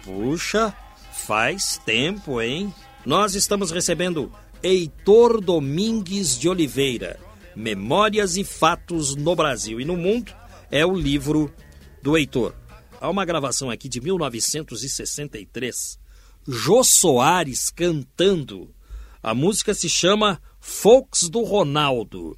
Puxa, 0.01 0.73
faz 1.11 1.77
tempo, 1.85 2.41
hein? 2.41 2.73
Nós 3.05 3.35
estamos 3.35 3.69
recebendo 3.69 4.31
Heitor 4.67 5.39
Domingues 5.41 6.39
de 6.39 6.49
Oliveira. 6.49 7.19
Memórias 7.55 8.35
e 8.35 8.43
Fatos 8.43 9.15
no 9.15 9.35
Brasil 9.35 9.79
e 9.79 9.85
no 9.85 9.95
Mundo 9.95 10.33
é 10.71 10.83
o 10.83 10.95
livro 10.95 11.53
do 12.01 12.17
Heitor. 12.17 12.55
Há 12.99 13.07
uma 13.07 13.25
gravação 13.25 13.69
aqui 13.69 13.87
de 13.87 14.01
1963. 14.01 15.99
Jô 16.47 16.83
Soares 16.83 17.69
cantando. 17.69 18.73
A 19.21 19.35
música 19.35 19.71
se 19.75 19.87
chama 19.87 20.41
Folks 20.59 21.29
do 21.29 21.43
Ronaldo. 21.43 22.35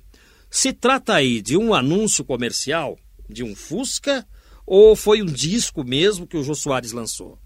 Se 0.51 0.73
trata 0.73 1.13
aí 1.13 1.41
de 1.41 1.55
um 1.55 1.73
anúncio 1.73 2.25
comercial, 2.25 2.97
de 3.29 3.41
um 3.41 3.55
Fusca, 3.55 4.27
ou 4.65 4.97
foi 4.97 5.21
um 5.21 5.27
disco 5.27 5.81
mesmo 5.81 6.27
que 6.27 6.35
o 6.35 6.43
Jô 6.43 6.55
Soares 6.55 6.91
lançou? 6.91 7.39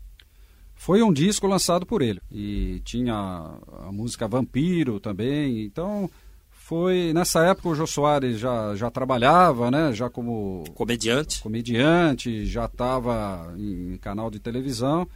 Foi 0.82 1.04
um 1.04 1.14
disco 1.14 1.46
lançado 1.46 1.86
por 1.86 2.02
ele. 2.02 2.20
E 2.32 2.82
tinha 2.84 3.14
a 3.14 3.92
música 3.92 4.28
Vampiro 4.28 5.00
também. 5.00 5.64
Então, 5.64 6.10
foi. 6.50 7.14
Nessa 7.14 7.46
época 7.46 7.70
o 7.70 7.76
Jô 7.76 7.86
Soares 7.86 8.40
já, 8.40 8.76
já 8.76 8.90
trabalhava, 8.90 9.70
né? 9.70 9.94
Já 9.94 10.10
como 10.10 10.64
Comediante. 10.74 11.40
comediante, 11.44 12.48
já 12.48 12.66
estava 12.66 13.54
em, 13.60 13.94
em 13.94 13.98
canal 13.98 14.32
de 14.32 14.40
televisão 14.40 15.08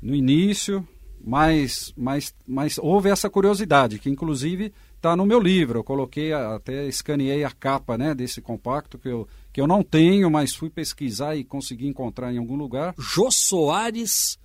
no 0.00 0.14
início, 0.14 0.86
mas, 1.20 1.92
mas, 1.96 2.32
mas 2.46 2.78
houve 2.78 3.10
essa 3.10 3.28
curiosidade, 3.28 3.98
que 3.98 4.08
inclusive 4.08 4.72
está 4.94 5.16
no 5.16 5.26
meu 5.26 5.40
livro. 5.40 5.80
Eu 5.80 5.84
coloquei, 5.84 6.32
até 6.32 6.86
escaneei 6.86 7.42
a 7.42 7.50
capa 7.50 7.98
né, 7.98 8.14
desse 8.14 8.40
compacto 8.40 8.96
que 8.96 9.08
eu, 9.08 9.26
que 9.52 9.60
eu 9.60 9.66
não 9.66 9.82
tenho, 9.82 10.30
mas 10.30 10.54
fui 10.54 10.70
pesquisar 10.70 11.34
e 11.34 11.42
consegui 11.42 11.88
encontrar 11.88 12.32
em 12.32 12.38
algum 12.38 12.54
lugar. 12.54 12.94
Jô 12.96 13.28
Soares 13.28 14.38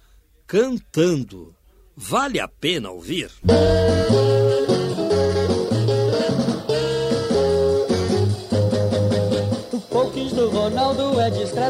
cantando. 0.48 1.54
Vale 1.96 2.40
a 2.40 2.48
pena 2.48 2.92
ouvir? 2.92 3.30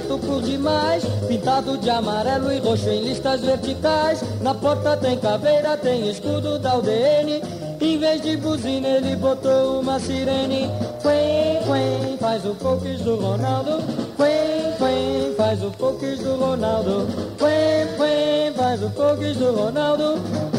Por 0.01 0.41
demais, 0.41 1.05
pintado 1.25 1.77
de 1.77 1.89
amarelo 1.89 2.51
e 2.51 2.59
roxo 2.59 2.89
em 2.89 3.01
listas 3.01 3.41
verticais. 3.41 4.21
Na 4.41 4.53
porta 4.53 4.97
tem 4.97 5.17
caveira, 5.17 5.77
tem 5.77 6.09
escudo 6.09 6.59
da 6.59 6.77
UDN. 6.77 7.41
Em 7.79 7.97
vez 7.97 8.21
de 8.21 8.35
buzina, 8.35 8.89
ele 8.89 9.15
botou 9.15 9.79
uma 9.79 9.97
sirene. 9.97 10.69
Quen, 11.01 11.63
quen, 11.65 12.17
faz 12.17 12.45
o 12.45 12.53
pokes 12.55 13.01
do 13.01 13.15
Ronaldo. 13.15 13.77
Quen, 14.17 14.75
quen, 14.77 15.35
faz 15.37 15.63
o 15.63 15.71
pokes 15.71 16.19
do 16.19 16.35
Ronaldo. 16.35 17.07
Quen, 17.37 17.87
quen, 17.97 18.53
faz 18.53 18.83
o 18.83 18.89
pokes 18.89 19.37
do 19.37 19.55
Ronaldo. 19.55 20.54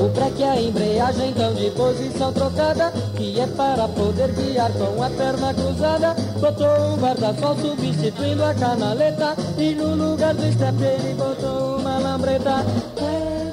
O 0.00 0.08
breque 0.08 0.42
é 0.42 0.50
a 0.50 0.60
embreagem 0.60 1.30
então 1.30 1.54
de 1.54 1.70
posição 1.70 2.32
trocada 2.32 2.92
Que 3.16 3.38
é 3.38 3.46
para 3.46 3.86
poder 3.88 4.32
guiar 4.32 4.72
com 4.72 5.00
a 5.00 5.10
perna 5.10 5.54
cruzada. 5.54 6.14
Botou 6.40 6.66
um 6.66 6.96
guarda-sol 6.96 7.56
substituindo 7.58 8.42
a 8.42 8.52
canaleta 8.54 9.36
E 9.56 9.74
no 9.74 9.94
lugar 9.94 10.34
do 10.34 10.52
step 10.52 10.82
ele 10.82 11.14
botou 11.14 11.78
uma 11.78 11.98
lambreta. 11.98 12.64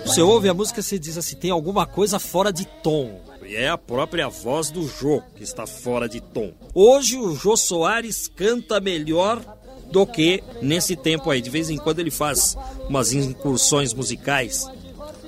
Você 0.03 0.21
ouve 0.21 0.49
a 0.49 0.53
música 0.53 0.79
e 0.79 0.83
se 0.83 0.97
diz 0.97 1.17
assim, 1.17 1.35
tem 1.35 1.51
alguma 1.51 1.85
coisa 1.85 2.19
fora 2.19 2.51
de 2.51 2.65
tom. 2.65 3.21
E 3.45 3.55
é 3.55 3.69
a 3.69 3.77
própria 3.77 4.29
voz 4.29 4.71
do 4.71 4.87
Jô 4.87 5.21
que 5.35 5.43
está 5.43 5.67
fora 5.67 6.09
de 6.09 6.19
tom. 6.21 6.51
Hoje 6.73 7.17
o 7.17 7.35
Jô 7.35 7.55
Soares 7.55 8.27
canta 8.27 8.79
melhor 8.79 9.41
do 9.93 10.06
que 10.08 10.43
nesse 10.60 10.95
tempo 10.95 11.29
aí. 11.29 11.39
De 11.39 11.51
vez 11.51 11.69
em 11.69 11.77
quando 11.77 11.99
ele 11.99 12.10
faz 12.10 12.58
umas 12.89 13.13
incursões 13.13 13.93
musicais 13.93 14.67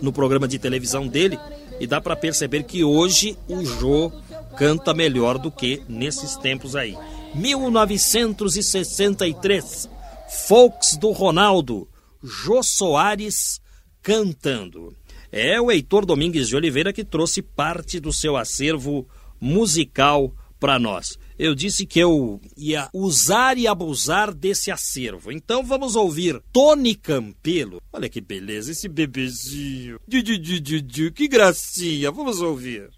no 0.01 0.11
programa 0.11 0.47
de 0.47 0.57
televisão 0.57 1.07
dele 1.07 1.37
e 1.79 1.85
dá 1.85 2.01
para 2.01 2.15
perceber 2.15 2.63
que 2.63 2.83
hoje 2.83 3.37
o 3.47 3.63
Jô 3.63 4.11
canta 4.57 4.91
melhor 4.91 5.37
do 5.37 5.51
que 5.51 5.83
nesses 5.87 6.35
tempos 6.35 6.75
aí. 6.75 6.97
1963, 7.35 9.87
Folks 10.47 10.97
do 10.97 11.11
Ronaldo, 11.11 11.87
Jô 12.23 12.63
Soares 12.63 13.61
cantando. 14.01 14.95
É 15.31 15.61
o 15.61 15.71
Heitor 15.71 16.07
Domingues 16.07 16.47
de 16.47 16.55
Oliveira 16.55 16.91
que 16.91 17.03
trouxe 17.03 17.43
parte 17.43 17.99
do 17.99 18.11
seu 18.11 18.35
acervo 18.35 19.07
musical 19.39 20.33
para 20.59 20.79
nós 20.79 21.19
eu 21.37 21.53
disse 21.53 21.85
que 21.85 21.99
eu 21.99 22.39
ia 22.55 22.89
usar 22.93 23.57
e 23.57 23.67
abusar 23.67 24.33
desse 24.33 24.71
acervo. 24.71 25.31
Então 25.31 25.63
vamos 25.63 25.95
ouvir 25.95 26.41
Tony 26.51 26.95
Campelo. 26.95 27.81
Olha 27.91 28.09
que 28.09 28.21
beleza, 28.21 28.71
esse 28.71 28.87
bebezinho. 28.87 29.99
que 31.11 31.27
gracinha. 31.27 32.11
Vamos 32.11 32.41
ouvir. 32.41 32.89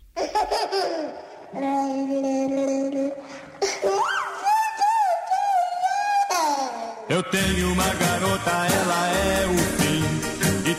Eu 7.09 7.23
tenho 7.23 7.71
uma 7.71 7.93
garota, 7.93 8.51
ela 8.51 9.07
é 9.07 9.47
o 9.47 9.76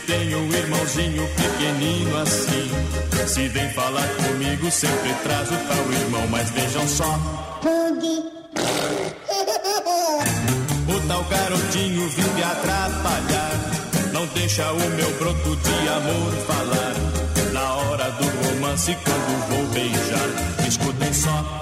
tenho 0.09 0.39
um 0.39 0.51
irmãozinho 0.51 1.29
pequenino 1.35 2.17
assim. 2.17 2.71
Se 3.27 3.47
vem 3.49 3.69
falar 3.73 4.07
comigo, 4.15 4.71
sempre 4.71 5.13
traz 5.21 5.47
o 5.51 5.55
tal 5.55 5.91
irmão. 5.93 6.27
Mas 6.29 6.49
vejam 6.49 6.87
só. 6.87 7.19
O 10.87 11.07
tal 11.07 11.23
garotinho 11.25 12.09
vive 12.09 12.43
atrapalhar. 12.43 13.51
Não 14.11 14.25
deixa 14.27 14.71
o 14.71 14.89
meu 14.89 15.11
broto 15.19 15.55
de 15.55 15.87
amor 15.87 16.33
falar. 16.47 16.95
Na 17.53 17.73
hora 17.75 18.11
do 18.11 18.25
romance, 18.47 18.97
quando 19.03 19.49
vou 19.49 19.67
beijar, 19.67 20.67
escutem 20.67 21.13
só. 21.13 21.59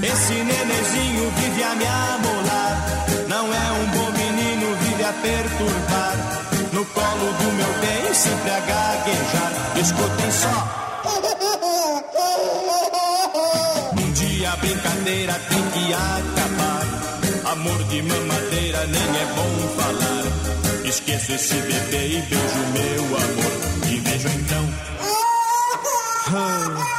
Esse 0.00 0.34
nenezinho 0.34 1.32
vive 1.32 1.62
a 1.64 1.74
me 1.74 1.86
perturbar. 5.22 6.16
No 6.72 6.84
colo 6.84 7.32
do 7.40 7.52
meu 7.52 7.72
bem, 7.80 8.14
sempre 8.14 8.50
a 8.50 8.60
gaguejar. 8.60 9.52
Escutem 9.80 10.30
só. 10.30 10.88
a 14.48 14.56
brincadeira 14.56 15.34
tem 15.34 15.62
que 15.70 15.92
acabar. 15.92 16.86
Amor 17.52 17.84
de 17.84 18.02
mamadeira 18.02 18.86
nem 18.86 19.02
é 19.02 19.26
bom 19.36 19.68
falar. 19.76 20.24
Esqueço 20.86 21.32
esse 21.32 21.54
bebê 21.54 22.06
e 22.06 22.22
beijo 22.22 22.60
meu 22.72 23.04
amor. 23.04 23.52
E 23.90 24.00
vejo 24.00 24.28
então. 24.28 24.64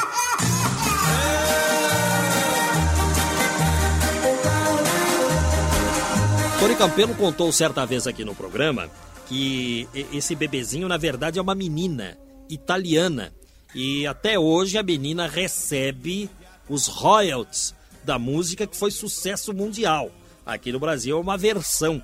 Tony 6.60 6.76
Campelo 6.76 7.16
contou 7.16 7.52
certa 7.54 7.86
vez 7.86 8.06
aqui 8.06 8.26
no 8.26 8.36
programa 8.36 8.90
que 9.28 9.88
esse 10.12 10.36
bebezinho, 10.36 10.90
na 10.90 10.98
verdade, 10.98 11.40
é 11.40 11.42
uma 11.42 11.56
menina 11.56 12.18
italiana. 12.50 13.32
E 13.74 14.06
até 14.06 14.38
hoje 14.38 14.78
a 14.78 14.84
menina 14.84 15.26
recebe 15.26 16.30
os 16.68 16.88
royalties 16.88 17.74
da 18.04 18.20
música 18.20 18.68
que 18.68 18.76
foi 18.76 18.92
sucesso 18.92 19.54
mundial. 19.54 20.12
Aqui 20.46 20.72
no 20.72 20.80
Brasil 20.80 21.18
é 21.18 21.22
uma 21.22 21.38
versão 21.38 22.04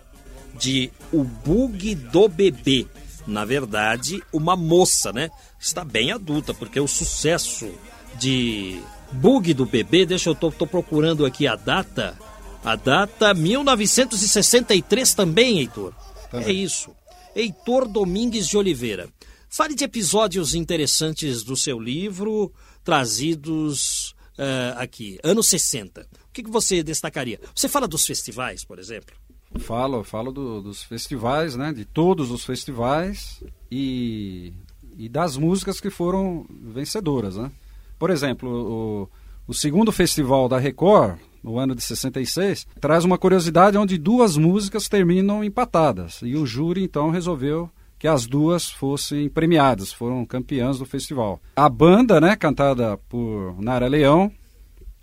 de 0.57 0.89
O 1.11 1.23
Bug 1.23 1.93
do 1.95 2.29
Bebê. 2.29 2.87
Na 3.27 3.43
verdade, 3.43 4.23
uma 4.31 4.55
moça, 4.55 5.11
né? 5.11 5.31
Está 5.59 5.83
bem 5.83 6.13
adulta, 6.13 6.53
porque 6.53 6.79
o 6.79 6.87
sucesso 6.87 7.69
de 8.17 8.79
Bug 9.11 9.53
do 9.53 9.65
Bebê, 9.65 10.05
deixa 10.05 10.29
eu 10.29 10.35
tô, 10.35 10.49
tô 10.49 10.65
procurando 10.65 11.25
aqui 11.25 11.45
a 11.45 11.55
data. 11.57 12.17
A 12.65 12.75
data 12.75 13.31
1963 13.31 15.13
também, 15.13 15.59
Heitor. 15.59 15.93
Também. 16.31 16.47
É 16.47 16.51
isso. 16.51 16.89
Heitor 17.35 17.87
Domingues 17.87 18.47
de 18.47 18.57
Oliveira. 18.57 19.07
Fale 19.47 19.75
de 19.75 19.83
episódios 19.83 20.55
interessantes 20.55 21.43
do 21.43 21.55
seu 21.55 21.79
livro, 21.79 22.51
trazidos 22.83 24.15
uh, 24.39 24.77
aqui, 24.77 25.19
anos 25.23 25.47
60. 25.47 26.01
O 26.01 26.33
que, 26.33 26.41
que 26.41 26.49
você 26.49 26.81
destacaria? 26.81 27.39
Você 27.53 27.69
fala 27.69 27.87
dos 27.87 28.03
festivais, 28.03 28.65
por 28.65 28.79
exemplo? 28.79 29.15
Falo, 29.59 30.03
falo 30.03 30.31
do, 30.31 30.59
dos 30.63 30.81
festivais, 30.81 31.55
né? 31.55 31.71
De 31.71 31.85
todos 31.85 32.31
os 32.31 32.43
festivais 32.43 33.43
e, 33.71 34.51
e 34.97 35.07
das 35.07 35.37
músicas 35.37 35.79
que 35.79 35.91
foram 35.91 36.47
vencedoras, 36.49 37.37
né? 37.37 37.51
Por 37.99 38.09
exemplo, 38.09 38.49
o, 38.49 39.09
o 39.47 39.53
segundo 39.53 39.91
festival 39.91 40.49
da 40.49 40.57
Record, 40.57 41.19
no 41.45 41.59
ano 41.59 41.75
de 41.75 41.83
66, 41.83 42.65
traz 42.81 43.05
uma 43.05 43.19
curiosidade 43.19 43.77
onde 43.77 43.99
duas 43.99 44.35
músicas 44.35 44.89
terminam 44.89 45.43
empatadas. 45.43 46.19
E 46.23 46.35
o 46.35 46.43
júri, 46.43 46.83
então, 46.83 47.11
resolveu 47.11 47.69
que 47.99 48.07
as 48.07 48.25
duas 48.25 48.67
fossem 48.67 49.29
premiadas, 49.29 49.93
foram 49.93 50.25
campeãs 50.25 50.79
do 50.79 50.85
festival. 50.85 51.39
A 51.55 51.69
banda, 51.69 52.19
né, 52.19 52.35
cantada 52.35 52.97
por 53.07 53.61
Nara 53.61 53.87
Leão 53.87 54.31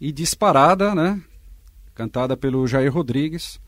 e 0.00 0.10
Disparada, 0.10 0.96
né, 0.96 1.22
cantada 1.94 2.36
pelo 2.36 2.66
Jair 2.66 2.92
Rodrigues, 2.92 3.60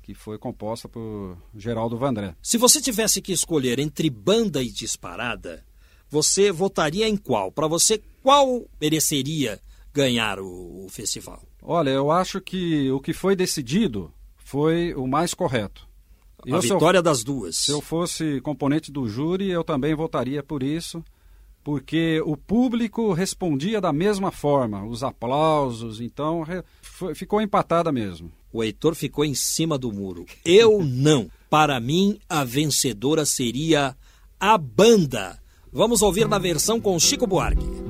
que 0.00 0.14
foi 0.14 0.38
composta 0.38 0.88
por 0.88 1.36
Geraldo 1.56 1.98
Vandré. 1.98 2.36
Se 2.40 2.56
você 2.56 2.80
tivesse 2.80 3.20
que 3.20 3.32
escolher 3.32 3.80
entre 3.80 4.08
banda 4.08 4.62
e 4.62 4.70
Disparada, 4.70 5.64
você 6.08 6.52
votaria 6.52 7.08
em 7.08 7.16
qual? 7.16 7.50
Para 7.50 7.66
você, 7.66 8.00
qual 8.22 8.64
mereceria 8.80 9.60
ganhar 9.92 10.38
o, 10.38 10.86
o 10.86 10.88
festival? 10.88 11.42
Olha, 11.62 11.90
eu 11.90 12.10
acho 12.10 12.40
que 12.40 12.90
o 12.90 13.00
que 13.00 13.12
foi 13.12 13.36
decidido 13.36 14.12
foi 14.36 14.94
o 14.94 15.06
mais 15.06 15.34
correto. 15.34 15.88
A 16.46 16.50
eu, 16.50 16.60
vitória 16.60 16.98
eu, 16.98 17.02
das 17.02 17.22
duas. 17.22 17.56
Se 17.56 17.70
eu 17.70 17.80
fosse 17.80 18.40
componente 18.40 18.90
do 18.90 19.08
júri, 19.08 19.50
eu 19.50 19.62
também 19.62 19.94
votaria 19.94 20.42
por 20.42 20.62
isso, 20.62 21.04
porque 21.62 22.20
o 22.24 22.36
público 22.36 23.12
respondia 23.12 23.80
da 23.80 23.92
mesma 23.92 24.30
forma, 24.30 24.84
os 24.84 25.02
aplausos, 25.02 26.00
então 26.00 26.44
foi, 26.80 27.14
ficou 27.14 27.40
empatada 27.40 27.92
mesmo. 27.92 28.32
O 28.52 28.64
Heitor 28.64 28.94
ficou 28.94 29.24
em 29.24 29.34
cima 29.34 29.78
do 29.78 29.92
muro. 29.92 30.24
Eu 30.44 30.82
não. 30.82 31.30
Para 31.48 31.78
mim, 31.78 32.18
a 32.28 32.42
vencedora 32.42 33.24
seria 33.24 33.96
a 34.38 34.58
banda. 34.58 35.38
Vamos 35.72 36.02
ouvir 36.02 36.26
na 36.26 36.38
versão 36.38 36.80
com 36.80 36.98
Chico 36.98 37.26
Buarque. 37.26 37.89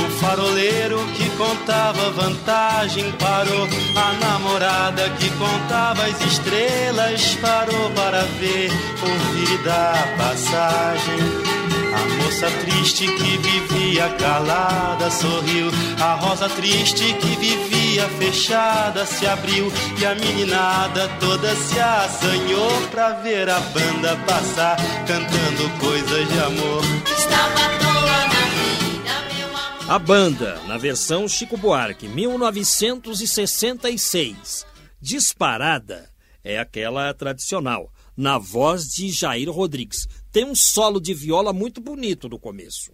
faroleiro 0.21 0.99
que 1.15 1.29
contava 1.31 2.11
vantagem 2.11 3.11
parou. 3.13 3.67
A 3.95 4.13
namorada 4.23 5.09
que 5.17 5.29
contava 5.31 6.05
as 6.05 6.21
estrelas 6.21 7.35
parou 7.41 7.89
para 7.91 8.21
ver, 8.39 8.69
ouvir 9.01 9.57
da 9.63 9.93
passagem. 10.17 11.51
A 11.93 12.23
moça 12.23 12.49
triste 12.61 13.05
que 13.05 13.37
vivia 13.37 14.07
calada 14.19 15.09
sorriu. 15.09 15.69
A 15.99 16.13
rosa 16.15 16.47
triste 16.49 17.13
que 17.15 17.35
vivia 17.35 18.07
fechada 18.19 19.05
se 19.05 19.27
abriu. 19.27 19.71
E 19.99 20.05
a 20.05 20.15
meninada 20.15 21.09
toda 21.19 21.53
se 21.55 21.79
assanhou 21.79 22.71
pra 22.91 23.09
ver 23.23 23.49
a 23.49 23.59
banda 23.59 24.15
passar, 24.27 24.77
cantando 25.07 25.69
coisas 25.79 26.27
de 26.29 26.39
amor. 26.39 26.81
Estava 27.17 27.81
a 29.87 29.99
banda, 29.99 30.59
na 30.67 30.77
versão 30.77 31.27
Chico 31.27 31.57
Buarque, 31.57 32.07
1966. 32.07 34.65
Disparada 35.01 36.09
é 36.43 36.59
aquela 36.59 37.11
tradicional, 37.13 37.91
na 38.15 38.37
voz 38.37 38.87
de 38.87 39.09
Jair 39.09 39.51
Rodrigues. 39.51 40.07
Tem 40.31 40.45
um 40.45 40.55
solo 40.55 40.99
de 40.99 41.13
viola 41.13 41.53
muito 41.53 41.79
bonito 41.81 42.29
no 42.29 42.39
começo. 42.39 42.91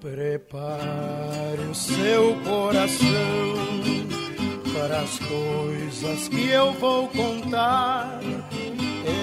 Prepare 0.00 1.60
o 1.70 1.74
seu 1.74 2.34
coração 2.44 3.45
para 5.06 5.12
as 5.12 5.18
coisas 5.20 6.28
que 6.28 6.50
eu 6.50 6.72
vou 6.74 7.08
contar. 7.08 8.20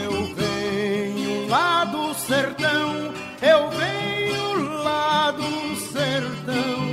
Eu 0.04 0.34
venho 0.36 1.48
lá 1.50 1.84
do 1.86 2.14
sertão, 2.14 3.14
eu 3.42 3.70
venho 3.72 4.84
lá 4.84 5.32
do 5.32 5.76
sertão, 5.76 6.84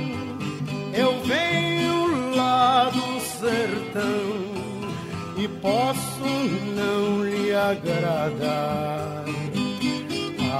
eu 0.93 1.21
venho 1.23 2.35
lá 2.35 2.89
do 2.89 3.19
sertão 3.21 4.51
e 5.37 5.47
posso 5.47 6.25
não 6.75 7.23
lhe 7.23 7.53
agradar. 7.53 9.25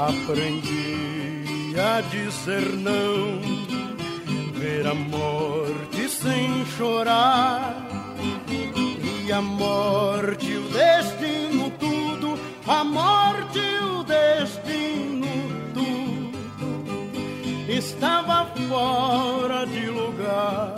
Aprendi 0.07 1.75
a 1.77 2.01
dizer 2.01 2.71
não, 2.77 3.39
ver 4.53 4.87
a 4.87 4.95
morte 4.95 6.09
sem 6.09 6.65
chorar 6.77 7.90
e 9.25 9.31
a 9.31 9.41
morte, 9.41 10.57
o 10.57 10.69
destino, 10.69 11.71
tudo, 11.79 12.37
a 12.67 12.83
morte, 12.83 13.59
o 13.59 14.03
destino, 14.03 15.25
tudo, 15.73 16.37
estava 17.71 18.45
fora 18.67 19.65
de 19.65 19.85
lugar. 19.87 20.75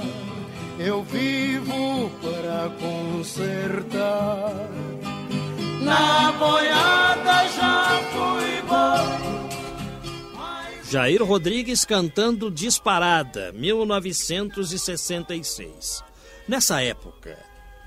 Eu 0.80 1.04
vivo 1.04 2.10
para 2.22 2.70
consertar. 2.80 4.70
Na 5.82 6.32
boiada 6.34 7.48
já 7.50 8.00
fui 8.12 8.62
bom. 8.68 9.24
Jair 10.90 11.24
Rodrigues 11.24 11.86
cantando 11.86 12.52
Disparada, 12.52 13.52
1966. 13.54 16.13
Nessa 16.46 16.82
época, 16.82 17.38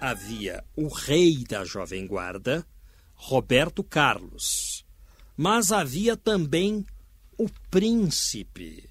havia 0.00 0.64
o 0.74 0.88
rei 0.88 1.44
da 1.44 1.62
Jovem 1.62 2.06
Guarda, 2.06 2.66
Roberto 3.14 3.84
Carlos, 3.84 4.86
mas 5.36 5.72
havia 5.72 6.16
também 6.16 6.84
o 7.36 7.48
príncipe. 7.70 8.88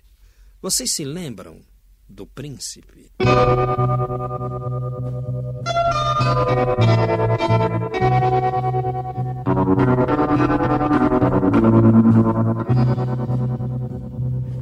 Vocês 0.62 0.92
se 0.92 1.04
lembram 1.04 1.62
do 2.08 2.28
príncipe? 2.28 3.12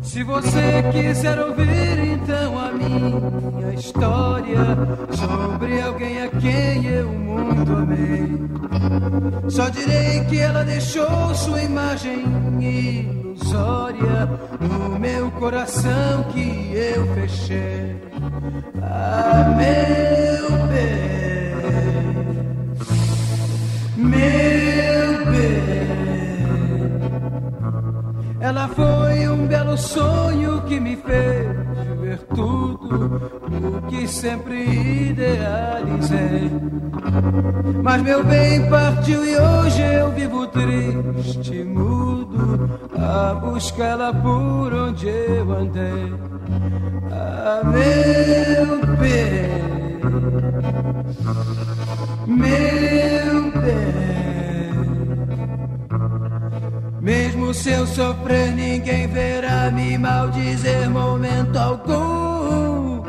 Se 0.04 0.24
você 0.24 0.84
quiser 0.92 1.40
ouvir 1.40 2.00
então 2.14 2.60
a 2.60 2.72
minha 2.72 3.74
história 3.74 4.78
sobre 5.12 5.82
alguém 5.82 6.22
a 6.22 6.28
quem 6.30 6.86
eu 6.86 7.08
muito 7.08 7.72
amei, 7.72 9.50
só 9.50 9.70
direi 9.70 10.24
que 10.26 10.40
ela 10.40 10.64
deixou 10.64 11.34
sua 11.34 11.62
imagem 11.64 12.26
ilusória 12.60 14.30
no 14.60 15.00
meu 15.00 15.32
coração 15.32 16.24
que 16.32 16.72
eu 16.74 17.14
fechei. 17.16 17.96
Ah, 18.82 19.56
meu 19.58 20.68
bem, 20.68 21.56
meu 23.98 25.26
bem. 25.32 25.83
Ela 28.44 28.68
foi 28.68 29.26
um 29.30 29.48
belo 29.48 29.78
sonho 29.78 30.62
que 30.64 30.78
me 30.78 30.98
fez 30.98 31.48
ver 32.02 32.18
tudo 32.36 33.32
o 33.50 33.82
que 33.88 34.06
sempre 34.06 34.66
idealizei. 35.12 36.52
Mas 37.82 38.02
meu 38.02 38.22
bem 38.22 38.70
partiu 38.70 39.26
e 39.26 39.38
hoje 39.38 39.82
eu 39.82 40.12
vivo 40.12 40.46
triste, 40.48 41.64
mudo, 41.64 42.70
a 42.98 43.34
buscá-la 43.36 44.14
por 44.14 44.74
onde 44.74 45.08
eu 45.08 45.50
andei. 45.50 46.14
Ah, 47.14 47.62
meu 47.64 48.98
bem, 48.98 49.48
meu 52.28 53.52
bem. 53.62 54.13
Mesmo 57.04 57.54
se 57.54 57.70
eu 57.70 57.86
sofrer, 57.86 58.54
ninguém 58.56 59.10
verá 59.10 59.70
me 59.70 59.98
maldizer 59.98 60.90
momento 60.90 61.58
algum. 61.58 63.04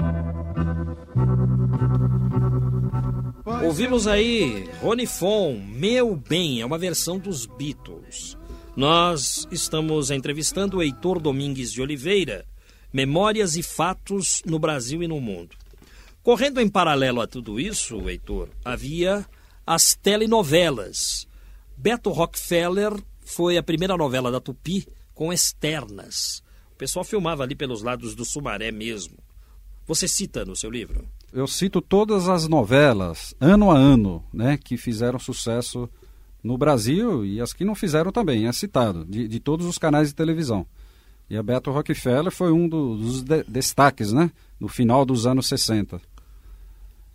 Ouvimos 3.65 4.09
aí 4.09 4.69
Rony 4.83 5.07
Fon, 5.07 5.63
Meu 5.65 6.17
Bem, 6.17 6.61
é 6.61 6.67
uma 6.67 6.77
versão 6.77 7.21
dos 7.21 7.47
Beatles. 7.47 8.37
Nós 8.75 9.47
estamos 9.53 10.11
entrevistando 10.11 10.79
o 10.79 10.83
Heitor 10.83 11.21
Domingues 11.21 11.71
de 11.71 11.81
Oliveira, 11.81 12.45
Memórias 12.93 13.55
e 13.55 13.63
Fatos 13.63 14.43
no 14.45 14.59
Brasil 14.59 15.05
e 15.05 15.07
no 15.07 15.21
Mundo. 15.21 15.55
Correndo 16.21 16.61
em 16.61 16.69
paralelo 16.69 17.21
a 17.21 17.29
tudo 17.29 17.61
isso, 17.61 18.09
Heitor, 18.09 18.49
havia 18.65 19.25
as 19.65 19.95
telenovelas. 19.95 21.29
Beto 21.77 22.11
Rockefeller 22.11 22.93
foi 23.35 23.59
a 23.59 23.63
primeira 23.63 23.97
novela 23.97 24.31
da 24.31 24.41
Tupi 24.41 24.87
com 25.13 25.33
externas. 25.33 26.43
O 26.73 26.77
pessoal 26.77 27.05
filmava 27.05 27.43
ali 27.43 27.57
pelos 27.57 27.83
lados 27.83 28.15
do 28.15 28.25
Sumaré 28.25 28.71
mesmo. 28.71 29.17
Você 29.87 30.07
cita 30.07 30.45
no 30.45 30.55
seu 30.55 30.71
livro? 30.71 31.05
Eu 31.33 31.47
cito 31.47 31.81
todas 31.81 32.29
as 32.29 32.47
novelas, 32.47 33.35
ano 33.41 33.73
a 33.73 33.77
ano, 33.77 34.25
né, 34.33 34.57
que 34.57 34.77
fizeram 34.77 35.19
sucesso 35.19 35.91
no 36.43 36.57
Brasil 36.57 37.25
e 37.25 37.41
as 37.41 37.53
que 37.53 37.65
não 37.65 37.75
fizeram 37.75 38.13
também, 38.13 38.47
é 38.47 38.53
citado, 38.53 39.05
de, 39.05 39.27
de 39.27 39.41
todos 39.41 39.67
os 39.67 39.79
canais 39.79 40.09
de 40.09 40.15
televisão. 40.15 40.65
E 41.29 41.37
a 41.37 41.43
Beto 41.43 41.73
Rockefeller 41.73 42.31
foi 42.31 42.53
um 42.53 42.69
dos 42.69 43.23
de 43.23 43.43
destaques, 43.45 44.13
né, 44.13 44.31
no 44.61 44.69
final 44.69 45.05
dos 45.05 45.27
anos 45.27 45.49
60. 45.49 46.01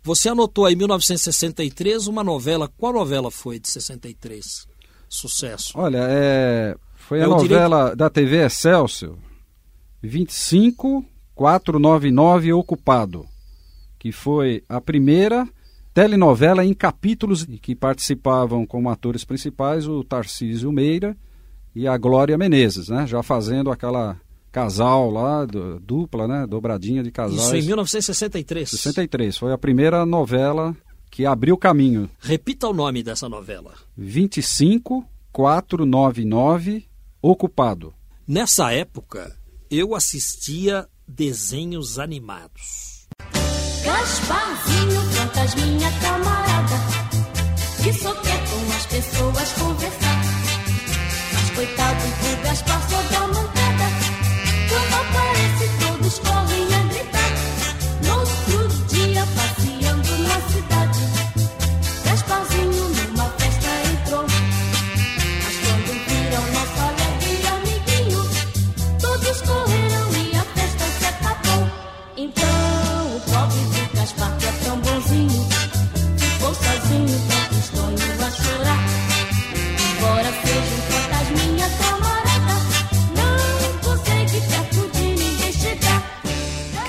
Você 0.02 0.28
anotou 0.28 0.66
aí 0.66 0.76
1963 0.76 2.06
uma 2.06 2.22
novela, 2.22 2.68
qual 2.76 2.92
novela 2.92 3.30
foi 3.30 3.58
de 3.58 3.68
63? 3.68 4.69
Sucesso? 5.10 5.72
Olha, 5.74 6.06
é, 6.08 6.74
foi 6.94 7.18
é 7.18 7.24
a 7.24 7.26
novela 7.26 7.94
da 7.94 8.08
TV 8.08 8.46
Excelsior, 8.46 9.18
25499 10.02 12.52
Ocupado, 12.52 13.26
que 13.98 14.12
foi 14.12 14.62
a 14.68 14.80
primeira 14.80 15.48
telenovela 15.92 16.64
em 16.64 16.72
capítulos 16.72 17.44
que 17.60 17.74
participavam 17.74 18.64
como 18.64 18.88
atores 18.88 19.24
principais 19.24 19.88
o 19.88 20.04
Tarcísio 20.04 20.70
Meira 20.70 21.16
e 21.74 21.88
a 21.88 21.98
Glória 21.98 22.38
Menezes, 22.38 22.88
né? 22.88 23.04
já 23.06 23.22
fazendo 23.22 23.70
aquela 23.70 24.18
casal 24.52 25.10
lá, 25.10 25.44
do, 25.44 25.78
dupla, 25.80 26.26
né? 26.26 26.46
Dobradinha 26.46 27.02
de 27.02 27.10
casais. 27.10 27.40
Isso 27.40 27.56
em 27.56 27.62
1963. 27.62 28.70
63. 28.70 29.38
Foi 29.38 29.52
a 29.52 29.58
primeira 29.58 30.04
novela 30.04 30.76
que 31.10 31.26
abriu 31.26 31.56
caminho. 31.56 32.08
Repita 32.20 32.68
o 32.68 32.72
nome 32.72 33.02
dessa 33.02 33.28
novela. 33.28 33.74
25 33.96 35.04
499 35.32 36.88
Ocupado. 37.22 37.92
Nessa 38.26 38.72
época, 38.72 39.36
eu 39.70 39.94
assistia 39.94 40.88
desenhos 41.06 41.98
animados. 41.98 43.06
Gasparzinho, 43.84 45.00
fantasminha 45.12 45.90
camarada, 46.00 46.76
que 47.82 47.92
só 47.92 48.14
quer 48.14 48.38
com 48.48 48.72
as 48.76 48.86
pessoas 48.86 49.52
conversar. 49.52 50.22
Mas 51.34 51.50
coitado 51.50 52.00
do 52.04 52.42
Gaspar, 52.42 52.88
só 52.88 53.02
dá 53.10 53.49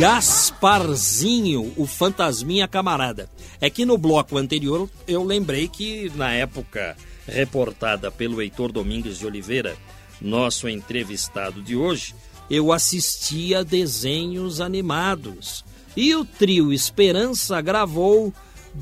Gasparzinho, 0.01 1.73
o 1.77 1.85
fantasminha 1.85 2.67
camarada. 2.67 3.29
É 3.61 3.69
que 3.69 3.85
no 3.85 3.99
bloco 3.99 4.35
anterior 4.35 4.89
eu 5.07 5.23
lembrei 5.23 5.67
que 5.67 6.11
na 6.15 6.33
época 6.33 6.97
reportada 7.27 8.09
pelo 8.09 8.41
Heitor 8.41 8.71
Domingues 8.71 9.19
de 9.19 9.27
Oliveira, 9.27 9.77
nosso 10.19 10.67
entrevistado 10.67 11.61
de 11.61 11.75
hoje, 11.75 12.15
eu 12.49 12.71
assistia 12.71 13.63
desenhos 13.63 14.59
animados. 14.59 15.63
E 15.95 16.15
o 16.15 16.25
trio 16.25 16.73
Esperança 16.73 17.61
gravou 17.61 18.33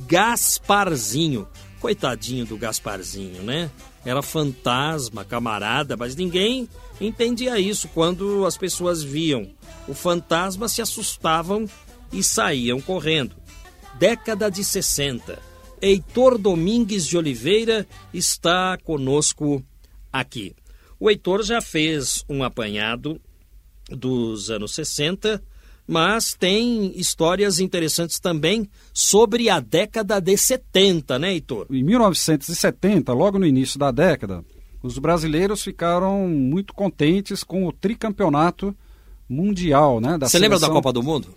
Gasparzinho. 0.07 1.45
Coitadinho 1.81 2.45
do 2.45 2.55
Gasparzinho, 2.55 3.43
né? 3.43 3.69
Era 4.05 4.21
fantasma, 4.21 5.25
camarada, 5.25 5.97
mas 5.97 6.15
ninguém 6.15 6.69
entendia 6.99 7.59
isso 7.59 7.87
quando 7.89 8.45
as 8.45 8.57
pessoas 8.57 9.03
viam. 9.03 9.49
O 9.87 9.93
fantasma 9.93 10.67
se 10.67 10.81
assustavam 10.81 11.65
e 12.11 12.23
saíam 12.23 12.81
correndo. 12.81 13.35
Década 13.97 14.49
de 14.49 14.63
60. 14.63 15.39
Heitor 15.81 16.37
Domingues 16.37 17.05
de 17.05 17.17
Oliveira 17.17 17.87
está 18.13 18.77
conosco 18.83 19.63
aqui. 20.11 20.53
O 20.99 21.09
Heitor 21.09 21.43
já 21.43 21.61
fez 21.61 22.25
um 22.27 22.43
apanhado 22.43 23.19
dos 23.89 24.51
anos 24.51 24.73
60, 24.75 25.41
mas 25.87 26.35
tem 26.37 26.91
histórias 26.99 27.59
interessantes 27.59 28.19
também 28.19 28.69
sobre 28.93 29.49
a 29.49 29.59
década 29.59 30.19
de 30.19 30.37
70, 30.37 31.17
né, 31.17 31.33
Heitor? 31.33 31.65
Em 31.71 31.83
1970, 31.83 33.13
logo 33.13 33.39
no 33.39 33.45
início 33.45 33.79
da 33.79 33.89
década, 33.89 34.43
os 34.81 34.97
brasileiros 34.97 35.63
ficaram 35.63 36.27
muito 36.27 36.73
contentes 36.73 37.43
com 37.43 37.67
o 37.67 37.71
tricampeonato 37.71 38.75
mundial, 39.27 39.99
né? 39.99 40.17
Você 40.21 40.39
lembra 40.39 40.59
da 40.59 40.69
Copa 40.69 40.91
do 40.91 41.03
Mundo? 41.03 41.27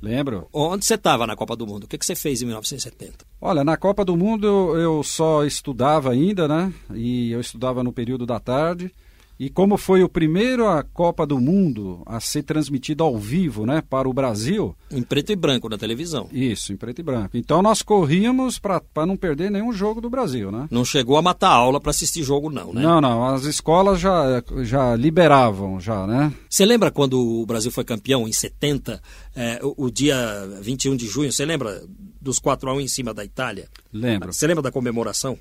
Lembro. 0.00 0.48
Onde 0.52 0.84
você 0.84 0.94
estava 0.94 1.26
na 1.26 1.34
Copa 1.34 1.56
do 1.56 1.66
Mundo? 1.66 1.84
O 1.84 1.88
que, 1.88 1.98
que 1.98 2.06
você 2.06 2.14
fez 2.14 2.40
em 2.40 2.46
1970? 2.46 3.24
Olha, 3.40 3.64
na 3.64 3.76
Copa 3.76 4.04
do 4.04 4.16
Mundo 4.16 4.46
eu 4.76 5.02
só 5.02 5.44
estudava 5.44 6.12
ainda, 6.12 6.46
né? 6.46 6.72
E 6.94 7.32
eu 7.32 7.40
estudava 7.40 7.82
no 7.82 7.92
período 7.92 8.24
da 8.24 8.38
tarde. 8.38 8.92
E 9.38 9.48
como 9.48 9.76
foi 9.76 10.02
o 10.02 10.08
primeiro 10.08 10.66
a 10.66 10.82
Copa 10.82 11.24
do 11.24 11.38
Mundo 11.38 12.02
a 12.04 12.18
ser 12.18 12.42
transmitida 12.42 13.04
ao 13.04 13.16
vivo, 13.16 13.64
né, 13.64 13.80
para 13.88 14.08
o 14.08 14.12
Brasil. 14.12 14.74
Em 14.90 15.02
preto 15.02 15.30
e 15.30 15.36
branco 15.36 15.68
na 15.68 15.78
televisão. 15.78 16.28
Isso, 16.32 16.72
em 16.72 16.76
preto 16.76 16.98
e 16.98 17.04
branco. 17.04 17.36
Então 17.36 17.62
nós 17.62 17.80
corríamos 17.80 18.58
para 18.58 18.82
não 19.06 19.16
perder 19.16 19.48
nenhum 19.48 19.72
jogo 19.72 20.00
do 20.00 20.10
Brasil, 20.10 20.50
né? 20.50 20.66
Não 20.70 20.84
chegou 20.84 21.16
a 21.16 21.22
matar 21.22 21.50
aula 21.50 21.80
para 21.80 21.90
assistir 21.90 22.24
jogo, 22.24 22.50
não, 22.50 22.74
né? 22.74 22.82
Não, 22.82 23.00
não. 23.00 23.24
As 23.24 23.44
escolas 23.44 24.00
já, 24.00 24.42
já 24.62 24.96
liberavam, 24.96 25.78
já, 25.78 26.04
né? 26.04 26.32
Você 26.50 26.64
lembra 26.64 26.90
quando 26.90 27.20
o 27.20 27.46
Brasil 27.46 27.70
foi 27.70 27.84
campeão 27.84 28.26
em 28.26 28.32
70, 28.32 29.00
é, 29.36 29.60
o, 29.62 29.84
o 29.84 29.90
dia 29.90 30.16
21 30.60 30.96
de 30.96 31.06
junho? 31.06 31.30
Você 31.30 31.44
lembra 31.44 31.84
dos 32.20 32.40
4 32.40 32.70
a 32.70 32.74
1 32.74 32.80
em 32.80 32.88
cima 32.88 33.14
da 33.14 33.24
Itália? 33.24 33.68
Lembro. 33.92 34.32
Você 34.32 34.48
lembra 34.48 34.62
da 34.62 34.72
comemoração? 34.72 35.38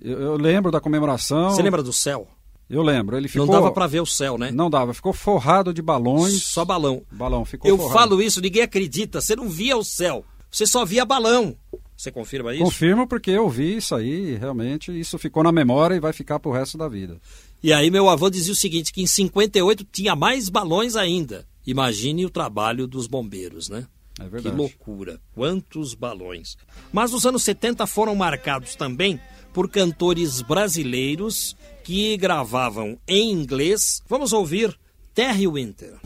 Eu, 0.00 0.20
eu 0.20 0.36
lembro 0.36 0.72
da 0.72 0.80
comemoração. 0.80 1.50
Você 1.50 1.62
lembra 1.62 1.82
do 1.82 1.92
céu? 1.92 2.26
Eu 2.70 2.82
lembro, 2.82 3.16
ele 3.16 3.26
ficou... 3.26 3.46
Não 3.46 3.52
dava 3.52 3.72
para 3.72 3.86
ver 3.88 4.00
o 4.00 4.06
céu, 4.06 4.38
né? 4.38 4.52
Não 4.52 4.70
dava, 4.70 4.94
ficou 4.94 5.12
forrado 5.12 5.74
de 5.74 5.82
balões. 5.82 6.42
Só 6.44 6.64
balão. 6.64 7.02
Balão, 7.10 7.44
ficou 7.44 7.68
Eu 7.68 7.76
forrado. 7.76 7.98
falo 7.98 8.22
isso, 8.22 8.40
ninguém 8.40 8.62
acredita. 8.62 9.20
Você 9.20 9.34
não 9.34 9.48
via 9.48 9.76
o 9.76 9.82
céu, 9.82 10.24
você 10.48 10.64
só 10.66 10.84
via 10.84 11.04
balão. 11.04 11.56
Você 11.96 12.10
confirma 12.12 12.54
isso? 12.54 12.62
Confirmo 12.64 13.06
porque 13.06 13.30
eu 13.32 13.48
vi 13.50 13.76
isso 13.76 13.94
aí, 13.94 14.36
realmente, 14.36 14.98
isso 14.98 15.18
ficou 15.18 15.42
na 15.42 15.52
memória 15.52 15.96
e 15.96 16.00
vai 16.00 16.12
ficar 16.14 16.38
pro 16.38 16.52
resto 16.52 16.78
da 16.78 16.88
vida. 16.88 17.20
E 17.62 17.72
aí 17.74 17.90
meu 17.90 18.08
avô 18.08 18.30
dizia 18.30 18.52
o 18.52 18.56
seguinte, 18.56 18.92
que 18.92 19.02
em 19.02 19.06
58 19.06 19.84
tinha 19.92 20.14
mais 20.16 20.48
balões 20.48 20.96
ainda. 20.96 21.46
Imagine 21.66 22.24
o 22.24 22.30
trabalho 22.30 22.86
dos 22.86 23.06
bombeiros, 23.06 23.68
né? 23.68 23.86
É 24.18 24.24
Que 24.24 24.30
verdade. 24.30 24.56
loucura, 24.56 25.20
quantos 25.34 25.92
balões. 25.94 26.56
Mas 26.92 27.12
os 27.12 27.26
anos 27.26 27.42
70 27.42 27.86
foram 27.86 28.14
marcados 28.14 28.74
também 28.76 29.20
por 29.52 29.68
cantores 29.68 30.40
brasileiros 30.42 31.54
que 31.84 32.16
gravavam 32.16 32.98
em 33.06 33.30
inglês. 33.30 34.02
Vamos 34.08 34.32
ouvir 34.32 34.78
Terry 35.14 35.46
Winter. 35.46 35.98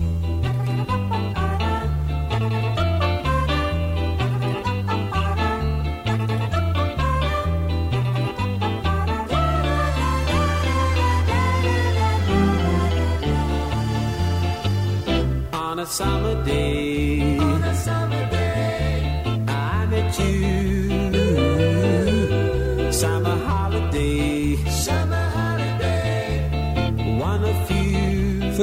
On 15.52 15.78
a 15.80 15.86
summer 15.86 16.36
day, 16.44 16.93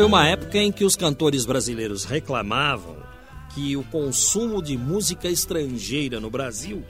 Foi 0.01 0.07
uma 0.07 0.27
época 0.27 0.57
em 0.57 0.71
que 0.71 0.83
os 0.83 0.95
cantores 0.95 1.45
brasileiros 1.45 2.05
reclamavam 2.05 2.97
que 3.53 3.77
o 3.77 3.83
consumo 3.83 4.59
de 4.59 4.75
música 4.75 5.29
estrangeira 5.29 6.19
no 6.19 6.27
Brasil 6.27 6.83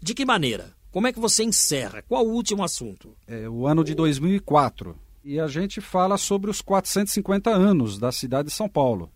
de 0.00 0.14
que 0.14 0.24
maneira? 0.24 0.72
Como 0.90 1.06
é 1.06 1.12
que 1.12 1.18
você 1.20 1.42
encerra? 1.44 2.02
Qual 2.02 2.26
o 2.26 2.32
último 2.32 2.62
assunto? 2.62 3.16
É 3.26 3.48
o 3.48 3.66
ano 3.66 3.82
de 3.82 3.94
2004. 3.94 4.94
E 5.24 5.38
a 5.40 5.46
gente 5.46 5.80
fala 5.80 6.18
sobre 6.18 6.50
os 6.50 6.60
450 6.60 7.48
anos 7.50 7.98
da 7.98 8.10
cidade 8.12 8.48
de 8.48 8.54
São 8.54 8.68
Paulo. 8.68 9.10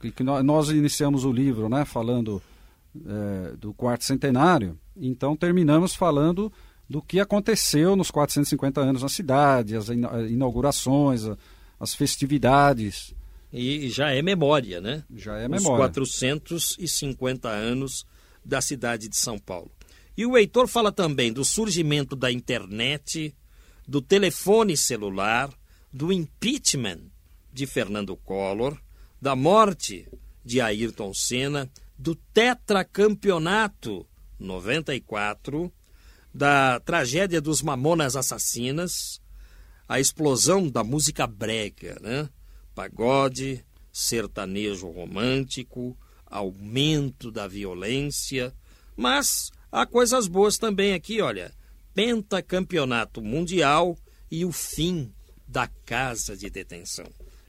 Que, 0.00 0.10
que 0.10 0.22
nó- 0.22 0.42
nós 0.42 0.68
iniciamos 0.68 1.24
o 1.24 1.32
livro 1.32 1.68
né, 1.68 1.84
falando 1.84 2.42
é, 3.06 3.56
do 3.56 3.72
quarto 3.72 4.04
centenário, 4.04 4.78
então 4.96 5.34
terminamos 5.34 5.94
falando 5.94 6.52
do 6.88 7.00
que 7.00 7.18
aconteceu 7.18 7.96
nos 7.96 8.10
450 8.10 8.80
anos 8.80 9.02
na 9.02 9.08
cidade, 9.08 9.74
as 9.76 9.88
ina- 9.88 10.22
inaugurações, 10.28 11.22
as 11.80 11.94
festividades. 11.94 13.13
E 13.56 13.88
já 13.88 14.10
é 14.10 14.20
memória, 14.20 14.80
né? 14.80 15.04
Já 15.14 15.38
é 15.38 15.44
Os 15.44 15.50
memória. 15.50 15.76
450 15.76 17.48
anos 17.48 18.04
da 18.44 18.60
cidade 18.60 19.08
de 19.08 19.16
São 19.16 19.38
Paulo. 19.38 19.70
E 20.16 20.26
o 20.26 20.36
Heitor 20.36 20.66
fala 20.66 20.90
também 20.90 21.32
do 21.32 21.44
surgimento 21.44 22.16
da 22.16 22.32
internet, 22.32 23.32
do 23.86 24.02
telefone 24.02 24.76
celular, 24.76 25.48
do 25.92 26.12
impeachment 26.12 26.98
de 27.52 27.64
Fernando 27.64 28.16
Collor, 28.16 28.76
da 29.22 29.36
morte 29.36 30.08
de 30.44 30.60
Ayrton 30.60 31.14
Senna, 31.14 31.70
do 31.96 32.16
tetracampeonato 32.16 34.04
94, 34.36 35.72
da 36.34 36.80
tragédia 36.80 37.40
dos 37.40 37.62
Mamonas 37.62 38.16
Assassinas, 38.16 39.22
a 39.88 40.00
explosão 40.00 40.68
da 40.68 40.82
música 40.82 41.24
brega, 41.24 41.96
né? 42.00 42.28
Pagode, 42.74 43.64
sertanejo 43.92 44.88
romântico, 44.88 45.96
aumento 46.26 47.30
da 47.30 47.46
violência, 47.46 48.52
mas 48.96 49.50
há 49.70 49.86
coisas 49.86 50.26
boas 50.26 50.58
também 50.58 50.94
aqui, 50.94 51.20
olha. 51.20 51.52
Pentacampeonato 51.94 53.22
mundial 53.22 53.96
e 54.28 54.44
o 54.44 54.50
fim 54.50 55.12
da 55.46 55.68
casa 55.86 56.36
de 56.36 56.50
detenção. 56.50 57.06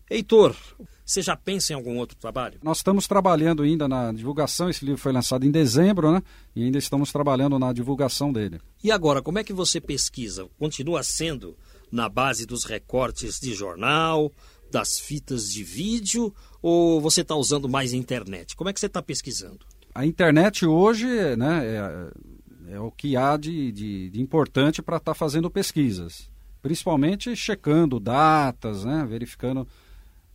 Heitor, 0.08 0.56
você 1.04 1.24
já 1.24 1.36
pensa 1.36 1.74
em 1.74 1.76
algum 1.76 1.98
outro 1.98 2.16
trabalho? 2.16 2.60
Nós 2.62 2.78
estamos 2.78 3.08
trabalhando 3.08 3.64
ainda 3.64 3.88
na 3.88 4.12
divulgação, 4.12 4.70
esse 4.70 4.86
livro 4.86 5.02
foi 5.02 5.12
lançado 5.12 5.46
em 5.46 5.52
dezembro, 5.52 6.12
né? 6.12 6.22
E 6.56 6.64
ainda 6.64 6.78
estamos 6.78 7.12
trabalhando 7.12 7.58
na 7.58 7.74
divulgação 7.74 8.32
dele. 8.32 8.62
E 8.84 8.92
agora, 8.92 9.24
como 9.24 9.40
é 9.40 9.44
que 9.44 9.54
você 9.54 9.82
pesquisa? 9.82 10.48
Continua 10.60 11.02
sendo 11.02 11.58
na 11.92 12.08
base 12.08 12.46
dos 12.46 12.66
recortes 12.66 13.40
de 13.40 13.54
jornal, 13.54 14.32
das 14.76 15.00
fitas 15.00 15.50
de 15.54 15.64
vídeo, 15.64 16.34
ou 16.62 17.00
você 17.00 17.22
está 17.22 17.34
usando 17.34 17.70
mais 17.70 17.94
internet? 17.94 18.58
Como 18.58 18.70
é 18.70 18.74
que 18.74 18.80
você 18.80 18.88
está 18.88 19.02
pesquisando? 19.02 19.60
A 19.94 20.06
internet 20.06 20.66
hoje 20.66 21.08
né, 21.38 21.66
é, 21.66 22.74
é 22.74 22.80
o 22.82 22.92
que 22.92 23.16
há 23.16 23.38
de, 23.38 23.72
de, 23.72 24.10
de 24.10 24.22
importante 24.22 24.82
para 24.82 24.98
estar 24.98 25.14
fazendo 25.14 25.50
pesquisas, 25.50 26.30
principalmente 26.62 27.34
checando 27.38 28.02
datas, 28.02 28.84
né, 28.84 29.06
verificando 29.08 29.66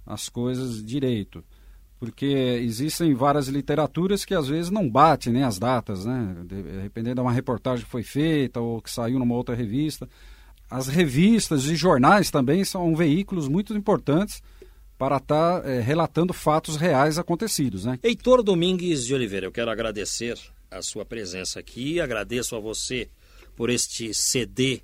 as 0.07 0.31
coisas 0.31 0.83
direito. 0.83 1.45
Porque 1.99 2.25
existem 2.63 3.13
várias 3.13 3.47
literaturas 3.49 4.25
que 4.25 4.35
às 4.35 4.49
vezes 4.49 4.71
não 4.71 4.89
batem 4.89 5.35
né, 5.35 5.45
as 5.45 5.59
datas, 5.59 6.07
né, 6.07 6.35
de- 6.47 6.63
dependendo 6.63 7.17
de 7.17 7.21
uma 7.21 7.33
reportagem 7.33 7.85
que 7.85 7.91
foi 7.91 8.03
feita 8.03 8.59
ou 8.59 8.81
que 8.81 8.91
saiu 8.91 9.19
numa 9.19 9.35
outra 9.35 9.55
revista. 9.55 10.09
As 10.71 10.87
revistas 10.87 11.65
e 11.65 11.75
jornais 11.75 12.31
também 12.31 12.65
são 12.65 12.95
veículos 12.95 13.49
muito 13.49 13.75
importantes 13.75 14.41
para 14.97 15.17
estar 15.17 15.67
eh, 15.67 15.81
relatando 15.81 16.33
fatos 16.33 16.77
reais 16.77 17.19
acontecidos. 17.19 17.85
Né? 17.85 17.99
Heitor 18.03 18.43
Domingues 18.43 19.05
de 19.05 19.15
Oliveira, 19.15 19.47
eu 19.47 19.53
quero 19.53 19.71
agradecer 19.71 20.39
a 20.71 20.81
sua 20.81 21.05
presença 21.05 21.59
aqui, 21.59 22.01
agradeço 22.01 22.55
a 22.55 22.61
você 22.61 23.09
por 23.57 23.69
este 23.69 24.15
CD 24.15 24.81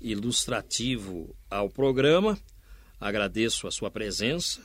ilustrativo 0.00 1.34
ao 1.50 1.70
programa, 1.70 2.36
agradeço 3.00 3.68
a 3.68 3.70
sua 3.70 3.90
presença 3.90 4.60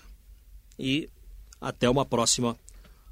e 0.80 1.08
até 1.62 1.90
uma 1.90 2.06
próxima 2.06 2.58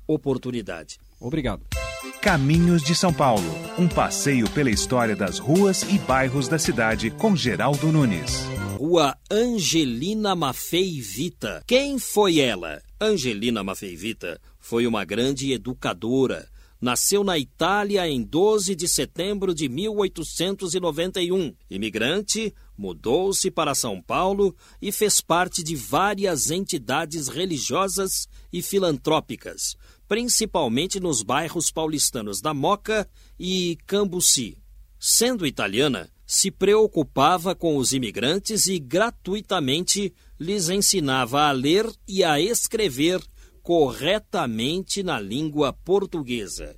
oportunidade. 0.08 1.00
Obrigado. 1.20 1.91
Caminhos 2.20 2.82
de 2.82 2.96
São 2.96 3.14
Paulo, 3.14 3.44
um 3.78 3.88
passeio 3.88 4.50
pela 4.50 4.72
história 4.72 5.16
das 5.16 5.38
ruas 5.38 5.84
e 5.84 6.00
bairros 6.00 6.48
da 6.48 6.58
cidade 6.58 7.12
com 7.12 7.36
Geraldo 7.36 7.92
Nunes. 7.92 8.42
Rua 8.80 9.16
Angelina 9.30 10.36
Maffei 10.36 11.00
Vita. 11.00 11.64
Quem 11.68 12.00
foi 12.00 12.40
ela? 12.40 12.82
Angelina 13.00 13.64
Maffei 13.64 13.96
Vita 13.96 14.42
foi 14.60 14.88
uma 14.88 15.06
grande 15.06 15.52
educadora. 15.52 16.50
Nasceu 16.82 17.24
na 17.24 17.38
Itália 17.38 18.08
em 18.08 18.24
12 18.24 18.74
de 18.74 18.88
setembro 18.88 19.54
de 19.54 19.70
1891. 19.70 21.54
Imigrante, 21.70 22.52
mudou-se 22.76 23.52
para 23.52 23.76
São 23.76 24.02
Paulo 24.02 24.56
e 24.82 24.92
fez 24.92 25.22
parte 25.22 25.62
de 25.62 25.76
várias 25.76 26.50
entidades 26.50 27.28
religiosas 27.28 28.28
e 28.52 28.64
filantrópicas, 28.64 29.78
principalmente 30.12 31.00
nos 31.00 31.24
bairros 31.24 31.72
paulistanos 31.72 32.42
da 32.42 32.54
Moca 32.54 33.10
e 33.40 33.78
Cambuci. 33.88 34.58
Sendo 35.00 35.48
italiana, 35.48 36.10
se 36.28 36.52
preocupava 36.52 37.56
com 37.56 37.78
os 37.78 37.94
imigrantes 37.94 38.66
e 38.66 38.78
gratuitamente 38.78 40.14
lhes 40.38 40.68
ensinava 40.68 41.44
a 41.44 41.54
ler 41.54 41.90
e 42.06 42.26
a 42.26 42.42
escrever 42.42 43.22
corretamente 43.64 45.02
na 45.02 45.18
língua 45.18 45.72
portuguesa. 45.72 46.76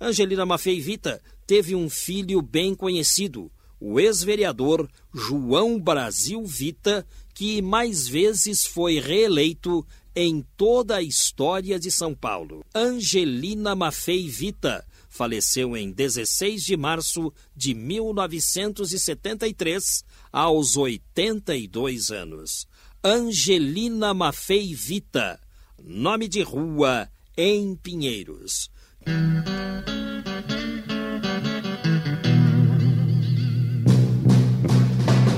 Angelina 0.00 0.46
Maffei 0.46 0.80
Vita 0.80 1.20
teve 1.44 1.74
um 1.74 1.90
filho 1.90 2.40
bem 2.40 2.72
conhecido, 2.72 3.50
o 3.80 3.98
ex-vereador 3.98 4.88
João 5.12 5.76
Brasil 5.76 6.46
Vita, 6.46 7.04
que 7.34 7.60
mais 7.60 8.06
vezes 8.06 8.64
foi 8.64 9.00
reeleito 9.00 9.84
em 10.16 10.44
toda 10.56 10.96
a 10.96 11.02
história 11.02 11.78
de 11.78 11.90
São 11.90 12.14
Paulo. 12.14 12.64
Angelina 12.74 13.76
Maffei 13.76 14.30
Vita 14.30 14.82
faleceu 15.10 15.76
em 15.76 15.92
16 15.92 16.64
de 16.64 16.74
março 16.76 17.30
de 17.54 17.74
1973, 17.74 20.02
aos 20.32 20.74
82 20.76 22.10
anos. 22.10 22.66
Angelina 23.04 24.14
Maffei 24.14 24.74
Vita, 24.74 25.38
nome 25.82 26.28
de 26.28 26.42
rua 26.42 27.08
em 27.36 27.76
Pinheiros. 27.76 28.70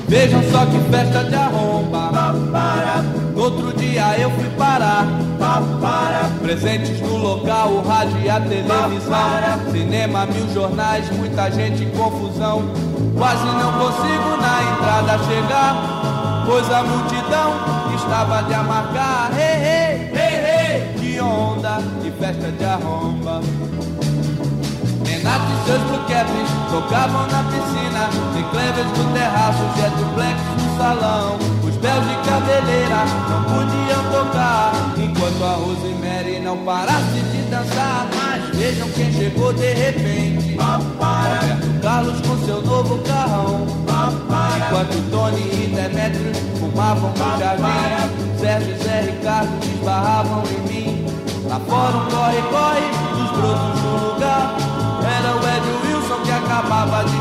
Vejam 0.08 0.42
só 0.50 0.64
que 0.66 0.78
festa 0.90 1.24
de 1.24 1.34
arromba. 1.34 2.87
Outro 3.48 3.72
dia 3.78 4.18
eu 4.18 4.30
fui 4.32 4.50
parar. 4.58 5.06
Presentes 6.42 7.00
no 7.00 7.16
local, 7.16 7.70
o 7.70 7.80
rádio 7.80 8.20
e 8.20 8.28
a 8.28 8.38
televisão. 8.38 9.70
Cinema, 9.72 10.26
mil 10.26 10.52
jornais, 10.52 11.10
muita 11.16 11.50
gente 11.50 11.82
em 11.82 11.90
confusão. 11.90 12.70
Quase 13.16 13.46
não 13.46 13.72
consigo 13.72 14.36
na 14.36 14.62
entrada 14.70 15.18
chegar. 15.24 16.44
Pois 16.44 16.70
a 16.70 16.82
multidão 16.82 17.54
estava 17.96 18.42
de 18.42 18.52
amargar. 18.52 19.30
Hey, 19.32 19.62
hey, 19.64 20.12
hey, 20.14 20.34
hey. 20.44 20.94
Que 20.98 21.18
onda, 21.18 21.78
que 22.02 22.10
festa 22.10 22.52
de 22.52 22.64
arromba. 22.66 23.40
Renato 25.18 25.46
e 25.50 25.66
seus 25.66 25.82
Caps 26.06 26.48
tocavam 26.70 27.26
na 27.26 27.42
piscina. 27.42 28.08
Tem 28.32 28.44
clevers 28.50 28.86
no 28.96 29.12
terraço, 29.12 29.58
jet 29.76 29.92
blacks 30.14 30.44
no 30.62 30.78
salão. 30.78 31.38
Os 31.64 31.74
belos 31.76 32.08
de 32.08 32.16
cabeleira 32.28 33.04
não 33.28 33.42
podiam 33.42 34.04
tocar. 34.12 34.72
Enquanto 34.96 35.42
a 35.42 35.54
Rosemary 35.54 36.38
não 36.38 36.56
parasse 36.58 37.20
de 37.32 37.42
dançar. 37.50 38.06
Mas 38.14 38.56
vejam 38.56 38.88
quem 38.90 39.12
chegou 39.12 39.52
de 39.52 39.72
repente. 39.72 40.56
Roberto 40.56 41.82
Carlos 41.82 42.20
com 42.20 42.46
seu 42.46 42.62
novo 42.62 42.98
carrão. 42.98 43.66
Enquanto 44.56 45.10
Tony 45.10 45.40
e 45.40 45.74
Demetrius 45.74 46.38
fumavam 46.60 47.10
no 47.10 47.38
jardim. 47.40 48.38
Sérgio 48.38 48.72
e 48.72 48.84
Zé 48.84 49.00
Ricardo 49.00 49.50
esbarravam 49.64 50.44
em 50.46 50.72
mim. 50.72 51.06
Lá 51.48 51.58
fora 51.66 51.96
um 51.96 52.08
corre-corre 52.08 52.90
dos 53.16 53.30
brotos 53.32 53.80
do 53.80 54.12
lugar 54.12 54.67
acabava 56.58 57.04
de 57.04 57.17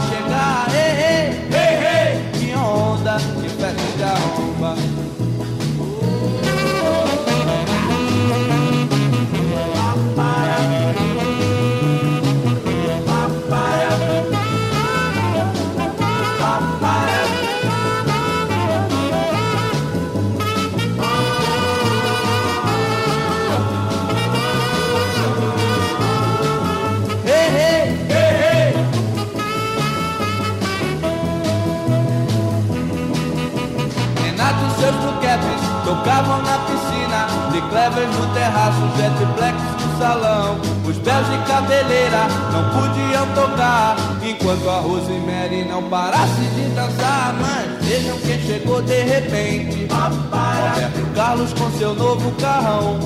de 41.38 41.46
cabeleira 41.46 42.28
não 42.52 42.64
podiam 42.70 43.28
tocar, 43.34 43.96
enquanto 44.24 44.70
a 44.70 44.80
Rosemary 44.80 45.66
não 45.66 45.84
parasse 45.84 46.42
de 46.56 46.70
dançar. 46.70 47.36
Mas 47.40 47.86
vejam 47.86 48.18
quem 48.20 48.40
chegou 48.40 48.82
de 48.82 49.04
repente. 49.04 49.88
Roberto 49.92 51.14
Carlos 51.16 51.54
com 51.54 51.72
seu 51.72 51.94
novo 51.94 52.32
carrão. 52.34 53.00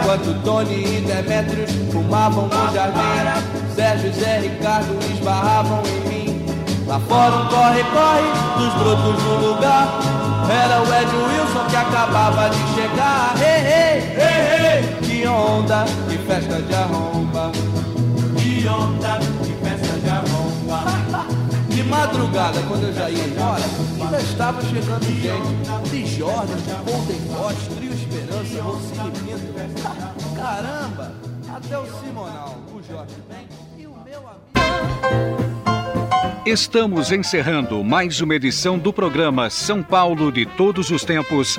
Enquanto 0.00 0.42
Tony 0.44 0.98
e 0.98 1.00
Demetrios 1.00 1.70
fumavam 1.92 2.46
no 2.46 2.74
jardim, 2.74 3.74
Sérgio 3.74 4.10
e 4.10 4.12
Zé 4.12 4.38
Ricardo 4.40 4.98
esbarravam 5.12 5.82
em 5.86 6.08
mim. 6.08 6.46
Lá 6.86 7.00
fora 7.00 7.36
um 7.36 7.48
corre-corre 7.48 8.28
dos 8.58 8.74
brotos 8.74 9.22
no 9.22 9.48
lugar. 9.48 9.88
Era 10.50 10.82
o 10.82 10.84
Ed 10.84 11.16
Wilson 11.16 11.66
que 11.70 11.76
acabava 11.76 12.50
de 12.50 12.58
chegar. 12.74 13.34
Hey, 13.38 13.60
hey, 13.64 14.14
hey, 14.18 14.66
hey. 14.66 14.96
Que 15.00 15.26
onda, 15.26 15.86
festa 16.26 16.60
de 16.60 16.74
arromba. 16.74 17.52
Que 18.38 18.66
onda, 18.66 19.18
que 19.44 19.52
festa 19.64 19.98
de 19.98 20.08
arromba. 20.08 20.84
De 21.68 21.82
madrugada, 21.84 22.60
quando 22.68 22.84
eu 22.84 22.94
já 22.94 23.10
ia 23.10 23.24
embora, 23.24 23.62
ainda 24.00 24.20
estava 24.20 24.62
chegando 24.62 25.04
gente. 25.04 25.90
De 25.90 26.06
Jordan, 26.06 26.56
Golden 26.84 27.20
Boys, 27.32 27.68
Trio 27.76 27.92
Esperança, 27.92 28.62
Rocinho 28.62 29.08
e 29.08 29.18
Pinto. 29.20 30.36
Caramba, 30.36 31.12
até 31.54 31.78
o 31.78 31.86
Simonal, 32.00 32.56
o 32.72 32.82
Jorge 32.82 33.16
Ben 33.28 33.48
e 33.78 33.86
o 33.86 33.94
meu 34.04 34.20
amigo. 34.20 34.44
Estamos 36.46 37.10
encerrando 37.10 37.82
mais 37.82 38.20
uma 38.20 38.34
edição 38.34 38.78
do 38.78 38.92
programa 38.92 39.50
São 39.50 39.82
Paulo 39.82 40.30
de 40.30 40.44
Todos 40.46 40.90
os 40.90 41.04
Tempos. 41.04 41.58